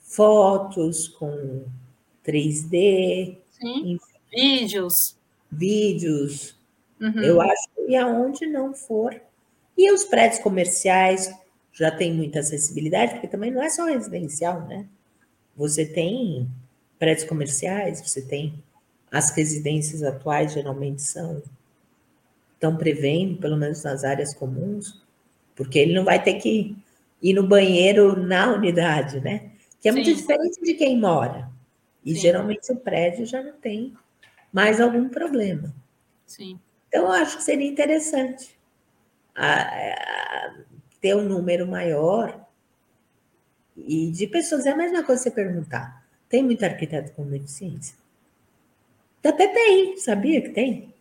fotos, 0.00 1.08
com 1.08 1.64
3D, 2.26 3.38
enfim, 3.62 3.98
vídeos. 4.30 5.16
Vídeos. 5.50 6.58
Uhum. 7.00 7.22
Eu 7.22 7.40
acho 7.40 7.68
que 7.74 7.94
aonde 7.94 8.46
não 8.46 8.74
for 8.74 9.20
e 9.76 9.92
os 9.92 10.04
prédios 10.04 10.40
comerciais 10.40 11.32
já 11.72 11.90
têm 11.90 12.14
muita 12.14 12.40
acessibilidade, 12.40 13.12
porque 13.12 13.28
também 13.28 13.50
não 13.50 13.62
é 13.62 13.68
só 13.68 13.84
residencial, 13.84 14.66
né? 14.66 14.86
Você 15.54 15.84
tem 15.84 16.48
prédios 16.98 17.28
comerciais, 17.28 18.00
você 18.00 18.22
tem 18.22 18.62
as 19.10 19.30
residências 19.30 20.02
atuais, 20.02 20.52
geralmente 20.52 21.02
são 21.02 21.42
estão 22.54 22.74
prevendo, 22.74 23.36
pelo 23.36 23.56
menos 23.56 23.82
nas 23.84 24.02
áreas 24.02 24.32
comuns, 24.32 25.02
porque 25.54 25.78
ele 25.78 25.94
não 25.94 26.04
vai 26.04 26.22
ter 26.22 26.34
que 26.34 26.74
ir 27.22 27.34
no 27.34 27.46
banheiro 27.46 28.16
na 28.16 28.54
unidade, 28.54 29.20
né? 29.20 29.50
Que 29.78 29.90
é 29.90 29.92
Sim. 29.92 29.98
muito 29.98 30.14
diferente 30.14 30.60
de 30.62 30.72
quem 30.72 30.98
mora. 30.98 31.50
E 32.02 32.14
Sim. 32.14 32.20
geralmente 32.20 32.72
o 32.72 32.76
prédio 32.76 33.26
já 33.26 33.42
não 33.42 33.52
tem 33.52 33.94
mais 34.50 34.80
algum 34.80 35.10
problema. 35.10 35.74
Sim. 36.24 36.58
Então, 36.88 37.04
eu 37.04 37.12
acho 37.12 37.36
que 37.36 37.42
seria 37.42 37.68
interessante 37.68 38.55
a, 39.36 39.62
a 39.62 40.54
ter 41.00 41.14
um 41.14 41.22
número 41.22 41.66
maior 41.66 42.46
e 43.76 44.10
de 44.10 44.26
pessoas. 44.26 44.66
É 44.66 44.70
a 44.70 44.76
mesma 44.76 45.02
coisa 45.02 45.22
você 45.22 45.30
perguntar: 45.30 46.04
tem 46.28 46.42
muito 46.42 46.64
arquiteto 46.64 47.12
com 47.12 47.28
deficiência? 47.28 47.96
Até 49.22 49.48
tem, 49.48 49.96
sabia 49.98 50.40
que 50.40 50.50
tem? 50.50 50.94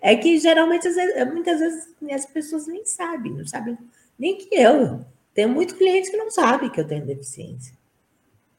É 0.00 0.14
que 0.14 0.38
geralmente, 0.38 0.86
muitas 1.32 1.60
vezes, 1.60 1.94
as 2.12 2.26
pessoas 2.26 2.66
nem 2.66 2.84
sabem, 2.84 3.32
não 3.32 3.46
sabem 3.46 3.78
nem 4.18 4.36
que 4.36 4.54
eu. 4.54 5.04
Tenho 5.32 5.48
muitos 5.48 5.74
clientes 5.74 6.10
que 6.10 6.16
não 6.16 6.30
sabem 6.30 6.70
que 6.70 6.80
eu 6.80 6.86
tenho 6.86 7.06
deficiência. 7.06 7.74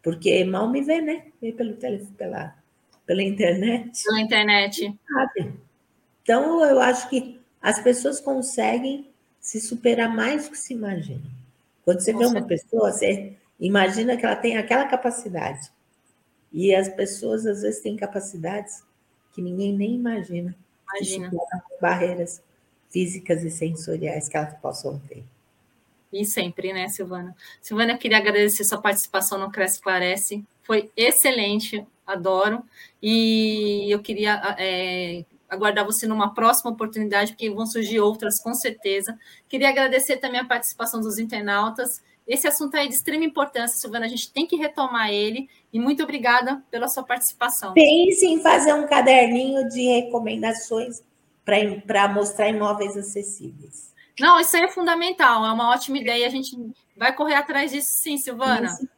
Porque 0.02 0.44
mal 0.44 0.70
me 0.70 0.82
vê, 0.82 1.02
né? 1.02 1.28
Vê 1.42 1.52
pelo 1.52 1.76
telefone, 1.76 2.12
pela, 2.18 2.56
pela 3.06 3.24
internet. 3.24 4.04
Pela 4.04 4.20
internet. 4.20 5.00
Sabe? 5.08 5.54
Então, 6.22 6.66
eu 6.66 6.80
acho 6.80 7.10
que 7.10 7.40
as 7.66 7.82
pessoas 7.82 8.22
conseguem 8.22 9.10
se 9.42 9.60
superar 9.60 10.16
mais 10.16 10.46
do 10.46 10.52
que 10.52 10.58
se 10.60 10.72
imagina. 10.72 11.24
Quando 11.84 12.00
você 12.00 12.14
Com 12.14 12.20
vê 12.20 12.26
uma 12.28 12.44
pessoa, 12.44 12.92
você 12.92 13.34
imagina 13.60 14.16
que 14.16 14.24
ela 14.24 14.36
tem 14.36 14.56
aquela 14.56 14.86
capacidade. 14.86 15.72
E 16.54 16.76
as 16.76 16.88
pessoas, 16.90 17.44
às 17.44 17.64
vezes, 17.64 17.82
têm 17.82 17.96
capacidades 17.96 18.84
que 19.34 19.42
ninguém 19.42 19.74
nem 19.74 19.96
imagina. 19.96 20.56
Imagina. 20.94 21.32
Barreiras 21.82 22.40
físicas 22.92 23.44
e 23.44 23.50
sensoriais 23.50 24.30
que 24.30 24.38
elas 24.38 24.54
possam 24.60 25.00
ter. 25.00 25.24
E 26.14 26.24
sempre, 26.24 26.72
né, 26.72 26.88
Silvana? 26.88 27.36
Silvana, 27.64 27.94
eu 27.94 27.98
queria 27.98 28.18
agradecer 28.18 28.64
sua 28.64 28.80
participação 28.80 29.40
no 29.40 29.52
Cresce 29.52 29.82
Clarece. 29.82 30.46
Foi 30.62 30.92
excelente, 30.96 31.84
adoro. 32.06 32.64
E 33.02 33.92
eu 33.92 34.04
queria 34.04 34.56
é, 34.60 35.26
aguardar 35.50 35.86
você 35.86 36.08
numa 36.08 36.34
próxima 36.34 36.72
oportunidade, 36.72 37.32
porque 37.32 37.50
vão 37.50 37.66
surgir 37.66 38.00
outras, 38.00 38.40
com 38.42 38.54
certeza. 38.54 39.18
Queria 39.48 39.70
agradecer 39.70 40.18
também 40.18 40.40
a 40.40 40.46
participação 40.46 41.00
dos 41.02 41.20
internautas. 41.20 42.02
Esse 42.28 42.48
assunto 42.48 42.76
é 42.76 42.88
de 42.88 42.94
extrema 42.94 43.24
importância, 43.24 43.78
Silvana, 43.78 44.06
a 44.06 44.10
gente 44.10 44.32
tem 44.32 44.48
que 44.48 44.56
retomar 44.56 45.10
ele. 45.10 45.48
E 45.72 45.80
muito 45.80 46.02
obrigada 46.04 46.64
pela 46.72 46.88
sua 46.88 47.04
participação. 47.04 47.74
Pense 47.74 48.26
em 48.26 48.42
fazer 48.42 48.74
um 48.74 48.88
caderninho 48.88 49.68
de 49.70 49.84
recomendações 49.84 51.04
para 51.86 52.08
mostrar 52.08 52.50
imóveis 52.50 52.98
acessíveis. 52.98 53.94
Não, 54.20 54.40
isso 54.40 54.56
aí 54.56 54.64
é 54.64 54.68
fundamental, 54.70 55.46
é 55.46 55.52
uma 55.52 55.70
ótima 55.70 55.98
ideia. 55.98 56.26
A 56.26 56.30
gente 56.30 56.58
vai 56.98 57.14
correr 57.14 57.36
atrás 57.36 57.72
disso 57.72 57.90
sim, 57.92 58.18
Silvana. 58.18 58.68
Isso. 58.68 58.95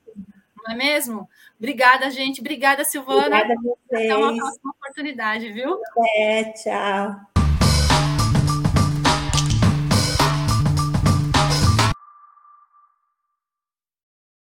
Não 0.67 0.73
é 0.73 0.75
mesmo? 0.75 1.29
Obrigada, 1.57 2.09
gente. 2.11 2.41
Obrigada, 2.41 2.83
Silvana. 2.83 3.37
Obrigada 3.37 3.53
a 3.53 3.61
vocês. 3.61 4.11
Até 4.11 4.15
uma 4.17 4.35
próxima 4.35 4.71
oportunidade, 4.71 5.51
viu? 5.51 5.79
É, 6.17 6.43
tchau. 6.51 7.36